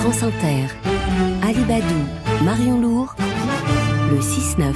France 0.00 0.22
Inter, 0.22 0.66
Marion 2.42 2.80
le 4.10 4.18
6-9. 4.18 4.74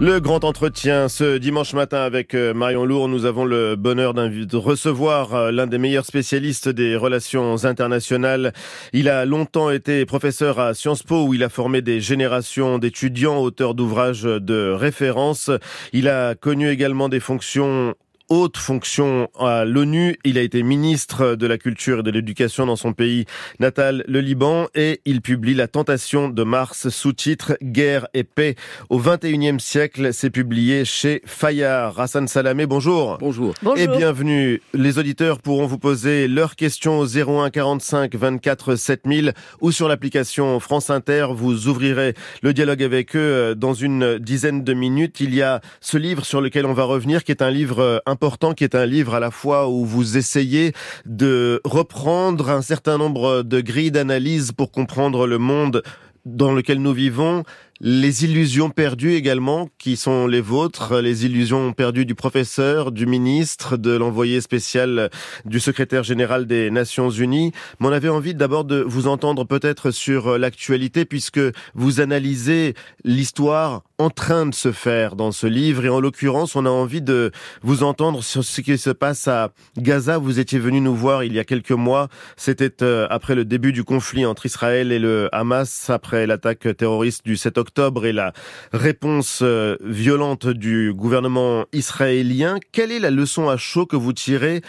Le 0.00 0.18
grand 0.18 0.44
entretien 0.44 1.10
ce 1.10 1.36
dimanche 1.36 1.74
matin 1.74 1.98
avec 1.98 2.32
euh, 2.34 2.54
Marion 2.54 2.86
Lourd, 2.86 3.08
nous 3.08 3.26
avons 3.26 3.44
le 3.44 3.76
bonheur 3.76 4.14
de 4.14 4.56
recevoir 4.56 5.34
euh, 5.34 5.50
l'un 5.50 5.66
des 5.66 5.76
meilleurs 5.76 6.06
spécialistes 6.06 6.70
des 6.70 6.96
relations 6.96 7.66
internationales. 7.66 8.54
Il 8.94 9.10
a 9.10 9.26
longtemps 9.26 9.68
été 9.68 10.06
professeur 10.06 10.58
à 10.58 10.72
Sciences 10.72 11.02
Po 11.02 11.26
où 11.26 11.34
il 11.34 11.44
a 11.44 11.50
formé 11.50 11.82
des 11.82 12.00
générations 12.00 12.78
d'étudiants, 12.78 13.42
auteurs 13.42 13.74
d'ouvrages 13.74 14.22
de 14.22 14.72
référence. 14.72 15.50
Il 15.92 16.08
a 16.08 16.34
connu 16.34 16.70
également 16.70 17.10
des 17.10 17.20
fonctions 17.20 17.94
haute 18.32 18.56
fonction 18.56 19.28
à 19.38 19.66
l'ONU. 19.66 20.16
Il 20.24 20.38
a 20.38 20.40
été 20.40 20.62
ministre 20.62 21.34
de 21.34 21.46
la 21.46 21.58
Culture 21.58 21.98
et 21.98 22.02
de 22.02 22.10
l'Éducation 22.10 22.64
dans 22.64 22.76
son 22.76 22.94
pays 22.94 23.26
natal, 23.60 24.04
le 24.08 24.20
Liban, 24.20 24.68
et 24.74 25.02
il 25.04 25.20
publie 25.20 25.52
La 25.52 25.68
Tentation 25.68 26.30
de 26.30 26.42
Mars, 26.42 26.88
sous-titre 26.88 27.58
Guerre 27.62 28.08
et 28.14 28.24
paix 28.24 28.54
au 28.88 28.98
21e 28.98 29.58
siècle. 29.58 30.14
C'est 30.14 30.30
publié 30.30 30.86
chez 30.86 31.20
Fayard. 31.26 32.00
Hassan 32.00 32.26
Salamé, 32.26 32.64
bonjour. 32.64 33.18
Bonjour. 33.20 33.52
Et 33.76 33.86
bienvenue. 33.86 34.62
Les 34.72 34.98
auditeurs 34.98 35.38
pourront 35.38 35.66
vous 35.66 35.78
poser 35.78 36.26
leurs 36.26 36.56
questions 36.56 37.00
au 37.00 37.06
01 37.06 37.50
45 37.50 38.14
24 38.14 38.76
7000 38.76 39.34
ou 39.60 39.72
sur 39.72 39.88
l'application 39.88 40.58
France 40.58 40.88
Inter. 40.88 41.26
Vous 41.34 41.68
ouvrirez 41.68 42.14
le 42.40 42.54
dialogue 42.54 42.82
avec 42.82 43.14
eux 43.14 43.54
dans 43.54 43.74
une 43.74 44.18
dizaine 44.18 44.64
de 44.64 44.72
minutes. 44.72 45.20
Il 45.20 45.34
y 45.34 45.42
a 45.42 45.60
ce 45.82 45.98
livre 45.98 46.24
sur 46.24 46.40
lequel 46.40 46.64
on 46.64 46.72
va 46.72 46.84
revenir, 46.84 47.24
qui 47.24 47.30
est 47.30 47.42
un 47.42 47.50
livre 47.50 48.02
important 48.06 48.21
important, 48.22 48.54
qui 48.54 48.62
est 48.62 48.76
un 48.76 48.86
livre 48.86 49.14
à 49.14 49.20
la 49.20 49.32
fois 49.32 49.68
où 49.68 49.84
vous 49.84 50.16
essayez 50.16 50.74
de 51.06 51.60
reprendre 51.64 52.50
un 52.50 52.62
certain 52.62 52.96
nombre 52.96 53.42
de 53.42 53.60
grilles 53.60 53.90
d'analyse 53.90 54.52
pour 54.52 54.70
comprendre 54.70 55.26
le 55.26 55.38
monde 55.38 55.82
dans 56.24 56.52
lequel 56.52 56.80
nous 56.80 56.92
vivons, 56.92 57.42
les 57.84 58.24
illusions 58.24 58.70
perdues 58.70 59.14
également, 59.14 59.68
qui 59.76 59.96
sont 59.96 60.28
les 60.28 60.40
vôtres, 60.40 61.00
les 61.00 61.26
illusions 61.26 61.72
perdues 61.72 62.06
du 62.06 62.14
professeur, 62.14 62.92
du 62.92 63.06
ministre, 63.06 63.76
de 63.76 63.90
l'envoyé 63.90 64.40
spécial 64.40 65.10
du 65.46 65.58
secrétaire 65.58 66.04
général 66.04 66.46
des 66.46 66.70
Nations 66.70 67.10
Unies. 67.10 67.50
Mais 67.80 67.88
on 67.88 67.92
avait 67.92 68.08
envie 68.08 68.36
d'abord 68.36 68.64
de 68.64 68.84
vous 68.86 69.08
entendre 69.08 69.44
peut-être 69.44 69.90
sur 69.90 70.38
l'actualité, 70.38 71.04
puisque 71.04 71.40
vous 71.74 72.00
analysez 72.00 72.74
l'histoire 73.02 73.82
en 73.98 74.10
train 74.10 74.46
de 74.46 74.54
se 74.54 74.70
faire 74.70 75.16
dans 75.16 75.32
ce 75.32 75.48
livre. 75.48 75.84
Et 75.84 75.88
en 75.88 75.98
l'occurrence, 75.98 76.54
on 76.54 76.66
a 76.66 76.70
envie 76.70 77.02
de 77.02 77.32
vous 77.62 77.82
entendre 77.82 78.22
sur 78.22 78.44
ce 78.44 78.60
qui 78.60 78.78
se 78.78 78.90
passe 78.90 79.26
à 79.26 79.50
Gaza. 79.76 80.18
Vous 80.18 80.38
étiez 80.38 80.60
venu 80.60 80.80
nous 80.80 80.94
voir 80.94 81.24
il 81.24 81.32
y 81.32 81.40
a 81.40 81.44
quelques 81.44 81.72
mois. 81.72 82.06
C'était 82.36 82.84
euh, 82.84 83.08
après 83.10 83.34
le 83.34 83.44
début 83.44 83.72
du 83.72 83.82
conflit 83.82 84.24
entre 84.24 84.46
Israël 84.46 84.92
et 84.92 85.00
le 85.00 85.28
Hamas, 85.32 85.90
après 85.90 86.28
l'attaque 86.28 86.76
terroriste 86.76 87.24
du 87.24 87.36
7 87.36 87.58
octobre 87.58 87.71
et 87.78 88.12
la 88.12 88.32
réponse 88.72 89.40
euh, 89.42 89.76
violente 89.82 90.46
du 90.46 90.92
gouvernement 90.92 91.64
israélien. 91.72 92.58
Quelle 92.72 92.92
est 92.92 92.98
la 92.98 93.10
leçon 93.10 93.48
à 93.48 93.56
chaud 93.56 93.86
que 93.86 93.96
vous 93.96 94.12
tirez 94.12 94.60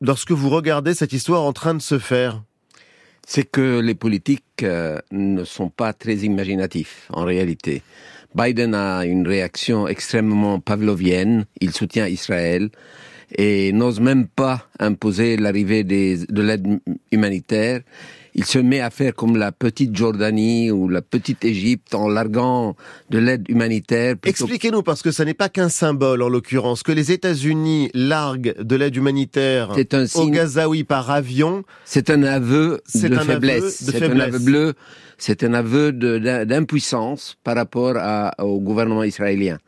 lorsque 0.00 0.32
vous 0.32 0.48
regardez 0.48 0.94
cette 0.94 1.12
histoire 1.12 1.42
en 1.42 1.52
train 1.52 1.74
de 1.74 1.82
se 1.82 1.98
faire? 1.98 2.42
C'est 3.26 3.48
que 3.48 3.78
les 3.78 3.94
politiques 3.94 4.62
euh, 4.62 4.98
ne 5.12 5.44
sont 5.44 5.68
pas 5.68 5.92
très 5.92 6.16
imaginatifs 6.16 7.06
en 7.10 7.24
réalité. 7.24 7.82
Biden 8.34 8.74
a 8.74 9.04
une 9.04 9.26
réaction 9.26 9.86
extrêmement 9.86 10.58
pavlovienne, 10.58 11.46
il 11.60 11.72
soutient 11.72 12.08
Israël 12.08 12.70
et 13.36 13.72
n'ose 13.72 14.00
même 14.00 14.26
pas 14.26 14.66
imposer 14.80 15.36
l'arrivée 15.36 15.84
de 15.84 16.42
l'aide 16.42 16.80
humanitaire 17.12 17.82
il 18.34 18.44
se 18.44 18.58
met 18.58 18.80
à 18.80 18.90
faire 18.90 19.14
comme 19.14 19.36
la 19.36 19.52
petite 19.52 19.96
Jordanie 19.96 20.70
ou 20.70 20.88
la 20.88 21.02
petite 21.02 21.44
Égypte 21.44 21.94
en 21.94 22.08
larguant 22.08 22.76
de 23.10 23.18
l'aide 23.18 23.44
humanitaire. 23.48 24.16
Expliquez-nous, 24.24 24.82
parce 24.82 25.02
que 25.02 25.10
ce 25.10 25.22
n'est 25.22 25.34
pas 25.34 25.48
qu'un 25.48 25.68
symbole 25.68 26.22
en 26.22 26.28
l'occurrence, 26.28 26.82
que 26.82 26.92
les 26.92 27.12
États-Unis 27.12 27.90
larguent 27.94 28.54
de 28.60 28.76
l'aide 28.76 28.96
humanitaire 28.96 29.72
un 29.92 30.04
au 30.14 30.28
Gazaoui 30.28 30.84
par 30.84 31.10
avion. 31.10 31.64
C'est 31.84 32.10
un 32.10 32.22
aveu 32.22 32.80
de 32.94 33.16
faiblesse. 33.16 33.84
C'est 33.84 34.02
un 34.02 34.20
aveu 34.20 34.38
bleu. 34.38 34.74
C'est 35.18 35.44
un 35.44 35.52
aveu 35.52 35.92
d'impuissance 35.92 37.36
par 37.44 37.56
rapport 37.56 37.96
au 38.38 38.60
gouvernement 38.60 39.04
israélien. 39.04 39.58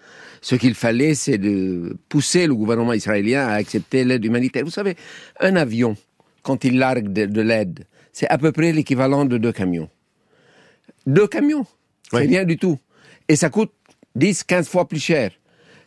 Ce 0.41 0.55
qu'il 0.57 0.75
fallait, 0.75 1.15
c'est 1.15 1.39
de 1.39 1.97
pousser 2.09 2.47
le 2.47 2.55
gouvernement 2.55 2.95
israélien 2.95 3.47
à 3.47 3.53
accepter 3.53 4.05
l'aide 4.05 4.25
humanitaire. 4.25 4.65
Vous 4.65 4.71
savez, 4.71 4.97
un 5.41 5.55
avion, 5.57 5.97
quand 6.43 6.65
il 6.65 6.79
largue 6.79 7.13
de 7.13 7.41
l'aide, 7.41 7.85
c'est 8.13 8.29
à 8.29 8.39
peu 8.39 8.53
près 8.53 8.73
l'équivalent 8.73 9.25
de 9.25 9.39
deux 9.39 9.53
camions. 9.53 9.89
Deux 11.07 11.27
camions, 11.27 11.67
c'est 12.11 12.19
rien 12.19 12.45
du 12.45 12.59
tout. 12.59 12.79
Et 13.29 13.37
ça 13.37 13.51
coûte 13.51 13.73
10, 14.15 14.45
15 14.45 14.69
fois 14.69 14.87
plus 14.87 15.01
cher. 15.01 15.33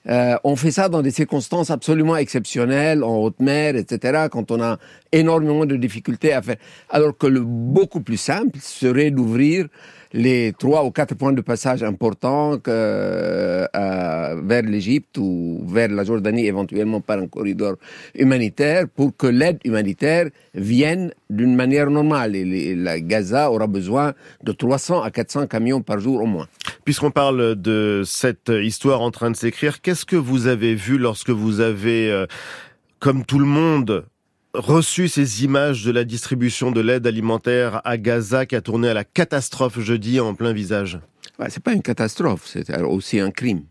Euh, 0.08 0.38
on 0.44 0.56
fait 0.56 0.72
ça 0.72 0.88
dans 0.88 1.02
des 1.02 1.12
circonstances 1.12 1.72
absolument 1.72 2.16
exceptionnelles, 2.16 3.04
en 3.04 3.18
haute 3.18 3.40
mer, 3.40 3.76
etc., 3.76 4.28
quand 4.30 4.52
on 4.52 4.62
a 4.62 4.78
énormément 5.16 5.66
de 5.66 5.76
difficultés 5.76 6.34
à 6.34 6.42
faire. 6.42 6.58
Alors 6.90 7.18
que 7.18 7.28
le 7.28 7.42
beaucoup 7.42 8.02
plus 8.02 8.18
simple 8.18 8.60
serait 8.62 9.12
d'ouvrir 9.12 9.68
les 10.16 10.54
trois 10.58 10.86
ou 10.86 10.92
quatre 10.92 11.14
points 11.16 11.34
de 11.34 11.42
passage 11.42 11.84
importants 11.84 12.58
euh, 12.68 13.68
vers 13.74 14.62
l'Égypte 14.64 15.18
ou 15.18 15.62
vers 15.68 15.90
la 15.90 16.06
Jordanie, 16.06 16.46
éventuellement 16.46 17.02
par 17.02 17.20
un 17.20 17.28
corridor 17.28 17.76
humanitaire, 18.16 18.86
pour 18.88 19.16
que 19.16 19.28
l'aide 19.28 19.60
humanitaire 19.66 20.30
vienne 20.54 21.12
d'une 21.30 21.56
manière 21.56 21.90
normale. 21.90 22.36
Et 22.36 22.76
la 22.76 23.00
Gaza 23.02 23.52
aura 23.52 23.68
besoin 23.68 24.14
de 24.44 24.54
300 24.54 25.02
à 25.02 25.12
400 25.12 25.48
camions 25.48 25.82
par 25.82 26.00
jour 26.00 26.22
au 26.22 26.26
moins. 26.26 26.48
Puisqu'on 26.86 27.12
parle 27.12 27.56
de 27.56 28.04
cette 28.06 28.50
histoire 28.50 29.02
en 29.02 29.12
train 29.12 29.32
de 29.32 29.36
s'écrire, 29.36 29.82
qu'est-ce 29.82 30.06
que 30.06 30.16
vous 30.16 30.48
avez 30.48 30.76
vu 30.76 30.98
lorsque 30.98 31.32
vous 31.32 31.60
avez, 31.60 32.10
euh, 32.10 32.26
comme 33.00 33.26
tout 33.26 33.40
le 33.40 33.46
monde, 33.46 34.06
reçu 34.58 35.08
ces 35.08 35.44
images 35.44 35.84
de 35.84 35.92
la 35.92 36.04
distribution 36.04 36.72
de 36.72 36.82
l'aide 36.82 37.08
alimentaire 37.08 37.82
à 37.84 37.98
Gaza 37.98 38.46
qui 38.46 38.56
a 38.56 38.62
tourné 38.62 38.90
à 38.90 38.94
la 38.94 39.04
catastrophe 39.04 39.80
jeudi 39.80 40.20
en 40.20 40.34
plein 40.34 40.54
visage 40.54 41.00
Ce 41.40 41.46
C'est 41.50 41.64
pas 41.64 41.74
une 41.74 41.82
catastrophe, 41.82 42.44
c'est 42.46 42.76
aussi 42.82 43.20
un 43.20 43.32
crime. 43.32 43.64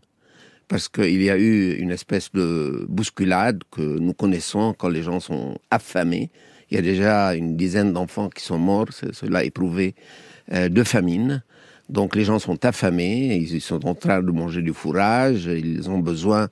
Parce 0.67 0.89
qu'il 0.89 1.21
y 1.21 1.29
a 1.29 1.37
eu 1.37 1.75
une 1.75 1.91
espèce 1.91 2.31
de 2.31 2.85
bousculade 2.89 3.61
que 3.71 3.81
nous 3.81 4.13
connaissons 4.13 4.73
quand 4.77 4.89
les 4.89 5.03
gens 5.03 5.19
sont 5.19 5.57
affamés. 5.69 6.31
Il 6.71 6.75
y 6.75 6.77
a 6.79 6.81
déjà 6.81 7.35
une 7.35 7.55
dizaine 7.55 7.93
d'enfants 7.93 8.29
qui 8.29 8.43
sont 8.43 8.57
morts, 8.57 8.87
cela 8.91 9.43
éprouvé 9.43 9.93
euh, 10.51 10.69
de 10.69 10.83
famine. 10.83 11.43
Donc 11.89 12.15
les 12.15 12.23
gens 12.23 12.39
sont 12.39 12.65
affamés, 12.65 13.35
ils 13.35 13.61
sont 13.61 13.85
en 13.85 13.93
train 13.93 14.23
de 14.23 14.31
manger 14.31 14.63
du 14.63 14.73
fourrage, 14.73 15.45
ils 15.45 15.87
ont 15.87 15.99
besoin, 15.99 16.47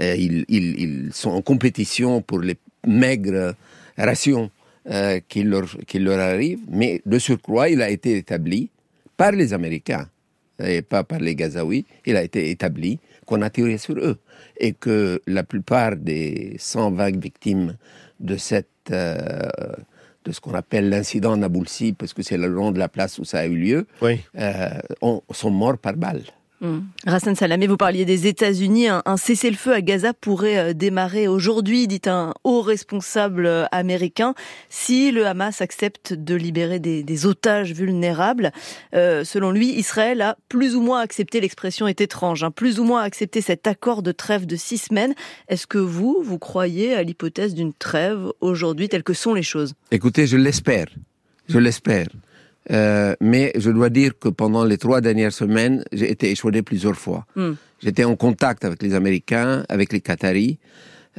euh, 0.00 0.14
ils, 0.16 1.10
sont 1.12 1.30
en 1.30 1.42
compétition 1.42 2.22
pour 2.22 2.40
les 2.40 2.56
maigres 2.86 3.54
rations 3.96 4.50
euh, 4.88 5.20
qui, 5.28 5.42
leur, 5.42 5.66
qui 5.86 5.98
leur 5.98 6.18
arrivent, 6.18 6.64
mais 6.68 7.02
de 7.04 7.18
surcroît, 7.18 7.68
il 7.68 7.82
a 7.82 7.90
été 7.90 8.16
établi 8.16 8.70
par 9.16 9.32
les 9.32 9.52
Américains 9.52 10.08
et 10.62 10.82
pas 10.82 11.04
par 11.04 11.20
les 11.20 11.34
Gazaouis, 11.34 11.86
il 12.06 12.16
a 12.16 12.22
été 12.22 12.50
établi 12.50 12.98
qu'on 13.26 13.42
a 13.42 13.50
tiré 13.50 13.78
sur 13.78 13.96
eux. 13.96 14.18
Et 14.58 14.72
que 14.72 15.22
la 15.26 15.42
plupart 15.42 15.96
des 15.96 16.56
120 16.58 17.16
victimes 17.18 17.76
de 18.18 18.36
cette 18.36 18.68
euh, 18.90 19.48
de 20.24 20.32
ce 20.32 20.40
qu'on 20.40 20.52
appelle 20.52 20.90
l'incident 20.90 21.36
Naboulsi, 21.36 21.94
parce 21.94 22.12
que 22.12 22.22
c'est 22.22 22.36
le 22.36 22.50
nom 22.50 22.72
de 22.72 22.78
la 22.78 22.88
place 22.88 23.18
où 23.18 23.24
ça 23.24 23.38
a 23.38 23.46
eu 23.46 23.56
lieu, 23.56 23.86
euh, 24.38 24.68
sont 25.32 25.50
morts 25.50 25.78
par 25.78 25.94
balle. 25.94 26.22
Rassan 27.06 27.34
Salamé, 27.34 27.66
vous 27.66 27.78
parliez 27.78 28.04
des 28.04 28.26
États-Unis. 28.26 28.88
Un, 28.88 29.16
cessez-le-feu 29.16 29.72
à 29.72 29.80
Gaza 29.80 30.12
pourrait 30.12 30.58
euh, 30.58 30.72
démarrer 30.74 31.26
aujourd'hui, 31.26 31.88
dit 31.88 32.02
un 32.04 32.34
haut 32.44 32.60
responsable 32.60 33.46
euh, 33.46 33.64
américain, 33.72 34.34
si 34.68 35.10
le 35.10 35.26
Hamas 35.26 35.62
accepte 35.62 36.12
de 36.12 36.34
libérer 36.34 36.78
des, 36.78 37.26
otages 37.26 37.72
vulnérables. 37.72 38.52
Euh, 38.94 39.24
selon 39.24 39.52
lui, 39.52 39.70
Israël 39.70 40.20
a 40.20 40.36
plus 40.48 40.76
ou 40.76 40.82
moins 40.82 41.00
accepté, 41.00 41.40
l'expression 41.40 41.88
est 41.88 42.02
étrange, 42.02 42.44
hein, 42.44 42.50
plus 42.50 42.78
ou 42.78 42.84
moins 42.84 43.02
accepté 43.02 43.40
cet 43.40 43.66
accord 43.66 44.02
de 44.02 44.12
trêve 44.12 44.44
de 44.46 44.56
six 44.56 44.78
semaines. 44.78 45.14
Est-ce 45.48 45.66
que 45.66 45.78
vous, 45.78 46.18
vous 46.22 46.38
croyez 46.38 46.94
à 46.94 47.02
l'hypothèse 47.02 47.54
d'une 47.54 47.72
trêve 47.72 48.32
aujourd'hui, 48.40 48.88
telles 48.90 49.02
que 49.02 49.14
sont 49.14 49.32
les 49.32 49.42
choses? 49.42 49.74
Écoutez, 49.90 50.26
je 50.26 50.36
l'espère. 50.36 50.86
Je 51.48 51.58
l'espère. 51.58 52.06
Euh, 52.70 53.14
mais 53.20 53.52
je 53.56 53.70
dois 53.70 53.88
dire 53.88 54.18
que 54.18 54.28
pendant 54.28 54.64
les 54.64 54.78
trois 54.78 55.00
dernières 55.00 55.32
semaines, 55.32 55.82
j'ai 55.92 56.10
été 56.10 56.30
échaudé 56.30 56.62
plusieurs 56.62 56.96
fois. 56.96 57.26
Hmm. 57.36 57.52
J'étais 57.82 58.04
en 58.04 58.16
contact 58.16 58.64
avec 58.64 58.82
les 58.82 58.94
Américains, 58.94 59.64
avec 59.68 59.92
les 59.92 60.00
Qataris, 60.00 60.58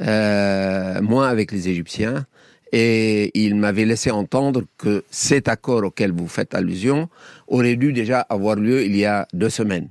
euh, 0.00 1.02
moins 1.02 1.28
avec 1.28 1.50
les 1.50 1.68
Égyptiens, 1.68 2.26
et 2.72 3.30
ils 3.34 3.54
m'avaient 3.56 3.84
laissé 3.84 4.10
entendre 4.10 4.62
que 4.78 5.04
cet 5.10 5.48
accord 5.48 5.84
auquel 5.84 6.12
vous 6.12 6.28
faites 6.28 6.54
allusion 6.54 7.08
aurait 7.48 7.76
dû 7.76 7.92
déjà 7.92 8.20
avoir 8.20 8.56
lieu 8.56 8.84
il 8.84 8.96
y 8.96 9.04
a 9.04 9.26
deux 9.34 9.50
semaines. 9.50 9.88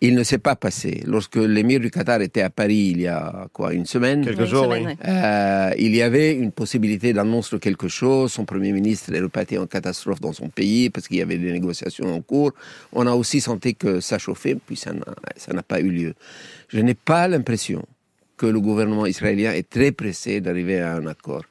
Il 0.00 0.14
ne 0.14 0.22
s'est 0.22 0.38
pas 0.38 0.56
passé. 0.56 1.02
Lorsque 1.06 1.36
l'émir 1.36 1.78
du 1.80 1.90
Qatar 1.90 2.20
était 2.22 2.40
à 2.40 2.50
Paris 2.50 2.92
il 2.94 3.00
y 3.02 3.06
a 3.06 3.48
quoi 3.52 3.74
une 3.74 3.86
semaine, 3.86 4.24
quelques 4.24 4.46
jours, 4.46 4.68
oui. 4.68 4.86
euh, 5.06 5.70
il 5.78 5.94
y 5.94 6.00
avait 6.00 6.34
une 6.34 6.52
possibilité 6.52 7.12
d'annonce 7.12 7.52
de 7.52 7.58
quelque 7.58 7.88
chose. 7.88 8.32
Son 8.32 8.44
premier 8.44 8.72
ministre 8.72 9.14
est 9.14 9.20
reparti 9.20 9.58
en 9.58 9.66
catastrophe 9.66 10.20
dans 10.20 10.32
son 10.32 10.48
pays 10.48 10.88
parce 10.90 11.06
qu'il 11.06 11.18
y 11.18 11.22
avait 11.22 11.38
des 11.38 11.52
négociations 11.52 12.14
en 12.14 12.22
cours. 12.22 12.52
On 12.92 13.06
a 13.06 13.12
aussi 13.12 13.40
senti 13.40 13.74
que 13.74 14.00
ça 14.00 14.18
chauffait, 14.18 14.54
puis 14.54 14.76
ça 14.76 14.92
n'a 14.94 15.62
pas 15.62 15.80
eu 15.80 15.90
lieu. 15.90 16.14
Je 16.68 16.80
n'ai 16.80 16.94
pas 16.94 17.28
l'impression 17.28 17.84
que 18.38 18.46
le 18.46 18.60
gouvernement 18.60 19.04
israélien 19.04 19.52
est 19.52 19.68
très 19.68 19.92
pressé 19.92 20.40
d'arriver 20.40 20.80
à 20.80 20.94
un 20.94 21.06
accord. 21.06 21.44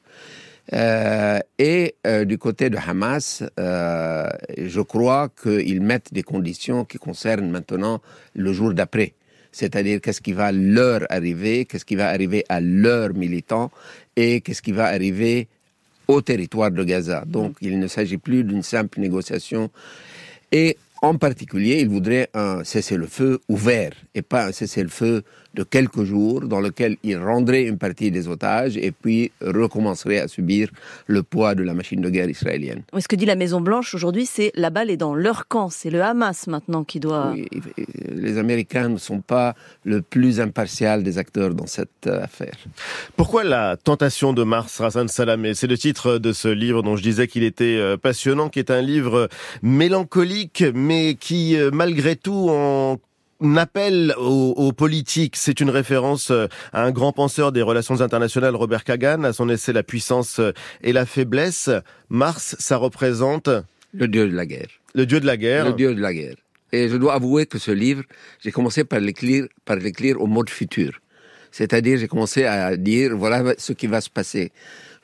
Euh, 0.72 1.40
et 1.58 1.96
euh, 2.06 2.24
du 2.24 2.38
côté 2.38 2.70
de 2.70 2.76
Hamas, 2.76 3.42
euh, 3.58 4.28
je 4.56 4.80
crois 4.80 5.28
qu'ils 5.28 5.80
mettent 5.80 6.12
des 6.12 6.22
conditions 6.22 6.84
qui 6.84 6.98
concernent 6.98 7.50
maintenant 7.50 8.00
le 8.34 8.52
jour 8.52 8.72
d'après. 8.72 9.14
C'est-à-dire 9.52 10.00
qu'est-ce 10.00 10.20
qui 10.20 10.32
va 10.32 10.52
leur 10.52 11.02
arriver, 11.10 11.64
qu'est-ce 11.64 11.84
qui 11.84 11.96
va 11.96 12.08
arriver 12.08 12.44
à 12.48 12.60
leurs 12.60 13.14
militants 13.14 13.70
et 14.14 14.40
qu'est-ce 14.42 14.62
qui 14.62 14.72
va 14.72 14.86
arriver 14.86 15.48
au 16.06 16.20
territoire 16.20 16.70
de 16.70 16.84
Gaza. 16.84 17.24
Donc 17.26 17.56
il 17.60 17.78
ne 17.78 17.88
s'agit 17.88 18.18
plus 18.18 18.44
d'une 18.44 18.62
simple 18.62 19.00
négociation. 19.00 19.70
Et 20.52 20.76
en 21.02 21.16
particulier, 21.16 21.80
ils 21.80 21.88
voudraient 21.88 22.28
un 22.34 22.62
cessez-le-feu 22.62 23.40
ouvert 23.48 23.92
et 24.14 24.22
pas 24.22 24.46
un 24.46 24.52
cessez-le-feu 24.52 25.22
de 25.54 25.62
quelques 25.62 26.04
jours 26.04 26.42
dans 26.42 26.60
lequel 26.60 26.96
ils 27.02 27.16
rendraient 27.18 27.64
une 27.64 27.78
partie 27.78 28.10
des 28.10 28.28
otages 28.28 28.76
et 28.76 28.92
puis 28.92 29.32
recommenceraient 29.40 30.20
à 30.20 30.28
subir 30.28 30.70
le 31.06 31.22
poids 31.22 31.54
de 31.54 31.62
la 31.62 31.74
machine 31.74 32.00
de 32.00 32.10
guerre 32.10 32.28
israélienne. 32.28 32.82
Ce 32.98 33.08
que 33.08 33.16
dit 33.16 33.26
la 33.26 33.36
Maison 33.36 33.60
Blanche 33.60 33.94
aujourd'hui, 33.94 34.26
c'est 34.26 34.52
la 34.54 34.70
balle 34.70 34.90
est 34.90 34.96
dans 34.96 35.14
leur 35.14 35.48
camp, 35.48 35.68
c'est 35.70 35.90
le 35.90 36.02
Hamas 36.02 36.46
maintenant 36.46 36.84
qui 36.84 37.00
doit... 37.00 37.32
Oui, 37.32 37.48
les 38.10 38.38
Américains 38.38 38.88
ne 38.88 38.98
sont 38.98 39.20
pas 39.20 39.54
le 39.84 40.02
plus 40.02 40.40
impartial 40.40 41.02
des 41.02 41.18
acteurs 41.18 41.54
dans 41.54 41.66
cette 41.66 42.06
euh, 42.06 42.22
affaire. 42.22 42.54
Pourquoi 43.16 43.44
la 43.44 43.76
tentation 43.76 44.32
de 44.32 44.42
Mars, 44.42 44.80
Hassan 44.80 45.08
Salamé 45.08 45.54
C'est 45.54 45.66
le 45.66 45.78
titre 45.78 46.18
de 46.18 46.32
ce 46.32 46.48
livre 46.48 46.82
dont 46.82 46.96
je 46.96 47.02
disais 47.02 47.26
qu'il 47.26 47.42
était 47.42 47.76
euh, 47.78 47.96
passionnant, 47.96 48.48
qui 48.48 48.58
est 48.58 48.70
un 48.70 48.82
livre 48.82 49.28
mélancolique, 49.62 50.64
mais 50.74 51.14
qui, 51.14 51.56
euh, 51.56 51.70
malgré 51.72 52.16
tout, 52.16 52.48
en 52.50 52.98
appel 53.56 54.14
aux, 54.18 54.72
politiques, 54.72 55.36
c'est 55.36 55.60
une 55.60 55.70
référence 55.70 56.30
euh, 56.30 56.46
à 56.72 56.84
un 56.84 56.90
grand 56.90 57.12
penseur 57.12 57.52
des 57.52 57.62
relations 57.62 58.00
internationales, 58.00 58.54
Robert 58.54 58.84
Kagan, 58.84 59.24
à 59.24 59.32
son 59.32 59.48
essai 59.48 59.72
La 59.72 59.82
puissance 59.82 60.38
euh, 60.38 60.52
et 60.82 60.92
la 60.92 61.06
faiblesse. 61.06 61.70
Mars, 62.08 62.56
ça 62.58 62.76
représente 62.76 63.48
le 63.92 64.08
dieu 64.08 64.28
de 64.28 64.36
la 64.36 64.46
guerre. 64.46 64.68
Le 64.94 65.06
dieu 65.06 65.20
de 65.20 65.26
la 65.26 65.36
guerre. 65.36 65.66
Le 65.66 65.72
dieu 65.72 65.94
de 65.94 66.00
la 66.00 66.12
guerre. 66.12 66.36
Et 66.72 66.88
je 66.88 66.96
dois 66.96 67.14
avouer 67.14 67.46
que 67.46 67.58
ce 67.58 67.70
livre, 67.70 68.04
j'ai 68.40 68.52
commencé 68.52 68.84
par 68.84 69.00
l'écrire, 69.00 69.46
par 69.64 69.76
l'écrire 69.76 70.20
au 70.20 70.26
mode 70.26 70.50
futur. 70.50 71.00
C'est-à-dire, 71.50 71.98
j'ai 71.98 72.06
commencé 72.06 72.44
à 72.44 72.76
dire, 72.76 73.16
voilà 73.16 73.54
ce 73.58 73.72
qui 73.72 73.88
va 73.88 74.00
se 74.00 74.10
passer 74.10 74.52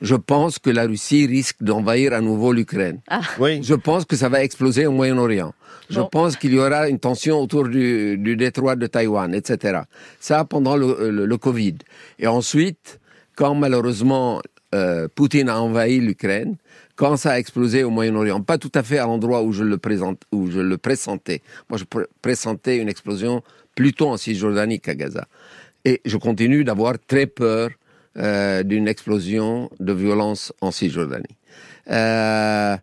je 0.01 0.15
pense 0.15 0.59
que 0.59 0.69
la 0.69 0.83
Russie 0.83 1.25
risque 1.25 1.61
d'envahir 1.61 2.13
à 2.13 2.21
nouveau 2.21 2.53
l'Ukraine. 2.53 2.99
Ah. 3.07 3.21
Oui. 3.39 3.61
Je 3.63 3.73
pense 3.73 4.05
que 4.05 4.15
ça 4.15 4.29
va 4.29 4.43
exploser 4.43 4.85
au 4.85 4.91
Moyen-Orient. 4.91 5.53
Je 5.89 6.01
pense 6.01 6.35
qu'il 6.35 6.53
y 6.53 6.59
aura 6.59 6.89
une 6.89 6.99
tension 6.99 7.41
autour 7.41 7.67
du, 7.67 8.17
du 8.17 8.35
détroit 8.35 8.75
de 8.75 8.87
Taïwan, 8.87 9.33
etc. 9.33 9.81
Ça 10.19 10.43
pendant 10.45 10.75
le, 10.75 11.09
le, 11.09 11.37
Covid. 11.37 11.75
Et 12.19 12.27
ensuite, 12.27 12.99
quand 13.35 13.55
malheureusement 13.55 14.41
euh, 14.75 15.07
Poutine 15.13 15.49
a 15.49 15.61
envahi 15.61 15.99
l'Ukraine, 15.99 16.57
quand 16.95 17.15
ça 17.15 17.31
a 17.31 17.39
explosé 17.39 17.83
au 17.83 17.89
Moyen-Orient, 17.89 18.41
pas 18.41 18.57
tout 18.57 18.71
à 18.75 18.83
fait 18.83 18.97
à 18.97 19.05
l'endroit 19.05 19.43
où 19.43 19.53
je 19.53 19.63
le 19.63 19.77
présente, 19.77 20.23
où 20.31 20.51
je 20.51 20.59
le 20.59 20.77
pressentais. 20.77 21.41
Moi, 21.69 21.79
je 21.79 21.85
pressentais 22.21 22.77
une 22.77 22.89
explosion 22.89 23.43
plutôt 23.75 24.09
en 24.09 24.17
Cisjordanie 24.17 24.79
qu'à 24.79 24.95
Gaza. 24.95 25.27
Et 25.85 26.01
je 26.03 26.17
continue 26.17 26.63
d'avoir 26.63 26.95
très 26.99 27.27
peur 27.27 27.69
euh, 28.17 28.63
d'une 28.63 28.87
explosion 28.87 29.69
de 29.79 29.93
violence 29.93 30.51
en 30.61 30.71
Cisjordanie. 30.71 31.37
Euh, 31.91 32.75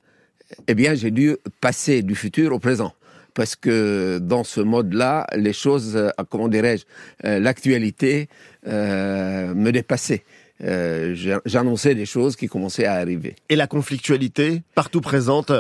eh 0.69 0.75
bien, 0.75 0.95
j'ai 0.95 1.11
dû 1.11 1.37
passer 1.61 2.03
du 2.03 2.15
futur 2.15 2.53
au 2.53 2.59
présent. 2.59 2.93
Parce 3.35 3.57
que 3.57 4.19
dans 4.23 4.45
ce 4.45 4.61
mode-là, 4.61 5.27
les 5.35 5.53
choses, 5.53 5.97
euh, 5.97 6.11
comment 6.31 6.47
dirais-je, 6.47 6.85
l'actualité 7.25 8.29
me 8.65 9.71
dépassait. 9.71 10.23
J'annonçais 10.61 11.97
des 11.97 12.07
choses 12.07 12.37
qui 12.37 12.47
commençaient 12.47 12.87
à 12.87 12.95
arriver. 12.95 13.35
Et 13.49 13.57
la 13.57 13.67
conflictualité, 13.67 14.63
partout 14.77 15.01
présente, 15.01 15.51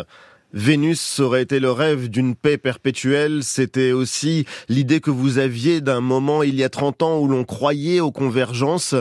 Vénus 0.54 1.18
aurait 1.18 1.42
été 1.42 1.58
le 1.58 1.72
rêve 1.72 2.08
d'une 2.08 2.36
paix 2.36 2.58
perpétuelle. 2.58 3.42
C'était 3.42 3.90
aussi 3.90 4.46
l'idée 4.68 5.00
que 5.00 5.10
vous 5.10 5.38
aviez 5.38 5.80
d'un 5.80 6.00
moment 6.00 6.44
il 6.44 6.54
y 6.54 6.62
a 6.62 6.68
30 6.68 7.02
ans 7.02 7.18
où 7.18 7.26
l'on 7.26 7.42
croyait 7.42 7.98
aux 7.98 8.12
convergences. 8.12 8.94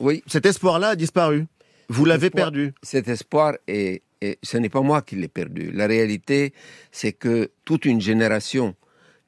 Oui. 0.00 0.22
Cet 0.26 0.46
espoir-là 0.46 0.88
a 0.90 0.96
disparu. 0.96 1.46
Vous 1.88 2.04
l'avez 2.04 2.30
perdu. 2.30 2.72
Cet 2.82 3.08
espoir, 3.08 3.54
et 3.68 4.02
ce 4.42 4.56
n'est 4.56 4.68
pas 4.68 4.80
moi 4.80 5.02
qui 5.02 5.16
l'ai 5.16 5.28
perdu. 5.28 5.70
La 5.72 5.86
réalité, 5.86 6.52
c'est 6.92 7.12
que 7.12 7.50
toute 7.64 7.84
une 7.84 8.00
génération 8.00 8.74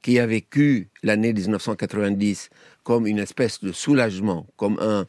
qui 0.03 0.19
a 0.19 0.27
vécu 0.27 0.89
l'année 1.03 1.33
1990 1.33 2.51
comme 2.83 3.07
une 3.07 3.19
espèce 3.19 3.61
de 3.61 3.73
soulagement, 3.73 4.47
comme 4.57 4.79
un, 4.81 5.07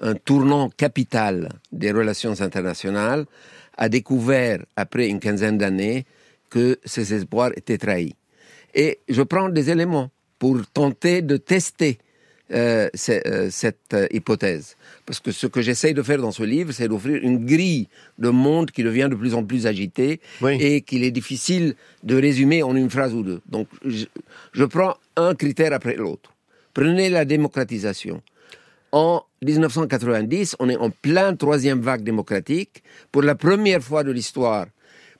un 0.00 0.14
tournant 0.14 0.70
capital 0.70 1.50
des 1.72 1.92
relations 1.92 2.40
internationales, 2.40 3.26
a 3.76 3.88
découvert, 3.88 4.64
après 4.76 5.08
une 5.08 5.20
quinzaine 5.20 5.58
d'années, 5.58 6.06
que 6.50 6.78
ces 6.84 7.12
espoirs 7.14 7.52
étaient 7.56 7.78
trahis. 7.78 8.16
Et 8.74 9.00
je 9.08 9.22
prends 9.22 9.48
des 9.48 9.70
éléments 9.70 10.10
pour 10.38 10.58
tenter 10.72 11.22
de 11.22 11.36
tester 11.36 11.98
euh, 12.52 12.88
euh, 13.10 13.48
cette 13.50 13.94
euh, 13.94 14.06
hypothèse. 14.10 14.76
Parce 15.04 15.20
que 15.20 15.32
ce 15.32 15.46
que 15.46 15.60
j'essaye 15.60 15.94
de 15.94 16.02
faire 16.02 16.18
dans 16.18 16.32
ce 16.32 16.42
livre, 16.42 16.72
c'est 16.72 16.88
d'offrir 16.88 17.22
une 17.22 17.44
grille 17.44 17.88
de 18.18 18.30
monde 18.30 18.70
qui 18.70 18.82
devient 18.82 19.08
de 19.10 19.16
plus 19.16 19.34
en 19.34 19.44
plus 19.44 19.66
agité 19.66 20.20
et 20.42 20.80
qu'il 20.82 21.04
est 21.04 21.10
difficile 21.10 21.74
de 22.04 22.16
résumer 22.16 22.62
en 22.62 22.74
une 22.74 22.90
phrase 22.90 23.14
ou 23.14 23.22
deux. 23.22 23.40
Donc, 23.48 23.68
je, 23.84 24.06
je 24.52 24.64
prends 24.64 24.96
un 25.16 25.34
critère 25.34 25.72
après 25.72 25.96
l'autre. 25.96 26.34
Prenez 26.72 27.10
la 27.10 27.24
démocratisation. 27.24 28.22
En 28.92 29.22
1990, 29.44 30.56
on 30.58 30.70
est 30.70 30.76
en 30.76 30.90
plein 30.90 31.36
troisième 31.36 31.80
vague 31.80 32.02
démocratique. 32.02 32.82
Pour 33.12 33.22
la 33.22 33.34
première 33.34 33.82
fois 33.82 34.04
de 34.04 34.10
l'histoire, 34.10 34.66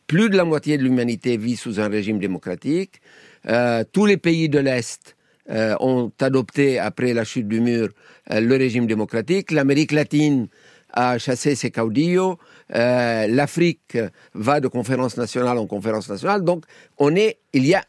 plus 0.06 0.30
de 0.30 0.36
la 0.38 0.44
moitié 0.44 0.78
de 0.78 0.82
l'humanité 0.82 1.36
vit 1.36 1.56
sous 1.56 1.78
un 1.78 1.88
régime 1.88 2.18
démocratique. 2.18 3.02
Euh, 3.46 3.84
tous 3.92 4.06
les 4.06 4.16
pays 4.16 4.48
de 4.48 4.58
l'Est 4.58 5.17
euh, 5.50 5.74
ont 5.80 6.12
adopté, 6.20 6.78
après 6.78 7.14
la 7.14 7.24
chute 7.24 7.48
du 7.48 7.60
mur, 7.60 7.88
euh, 8.30 8.40
le 8.40 8.56
régime 8.56 8.86
démocratique. 8.86 9.50
L'Amérique 9.50 9.92
latine 9.92 10.48
a 10.92 11.18
chassé 11.18 11.54
ses 11.54 11.70
caudillos. 11.70 12.38
Euh, 12.74 13.26
L'Afrique 13.28 13.96
va 14.34 14.60
de 14.60 14.68
conférence 14.68 15.16
nationale 15.16 15.56
en 15.58 15.66
conférence 15.66 16.08
nationale. 16.08 16.42
Donc, 16.44 16.64
on 16.98 17.14
est, 17.16 17.38
il 17.52 17.66
y 17.66 17.74
a 17.74 17.82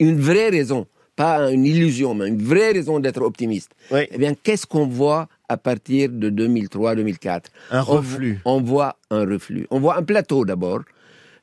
une 0.00 0.18
vraie 0.18 0.48
raison, 0.48 0.86
pas 1.14 1.50
une 1.52 1.64
illusion, 1.64 2.14
mais 2.14 2.28
une 2.28 2.42
vraie 2.42 2.72
raison 2.72 2.98
d'être 2.98 3.22
optimiste. 3.22 3.70
Eh 3.92 4.18
bien, 4.18 4.34
qu'est-ce 4.34 4.66
qu'on 4.66 4.86
voit 4.88 5.28
à 5.48 5.56
partir 5.56 6.08
de 6.10 6.30
2003-2004 6.30 7.42
Un 7.70 7.80
reflux. 7.82 8.40
on 8.44 8.60
voit 8.60 8.96
un 9.10 9.24
reflux. 9.24 9.66
On 9.70 9.78
voit 9.78 9.96
un 9.98 10.02
plateau 10.02 10.44
d'abord. 10.44 10.80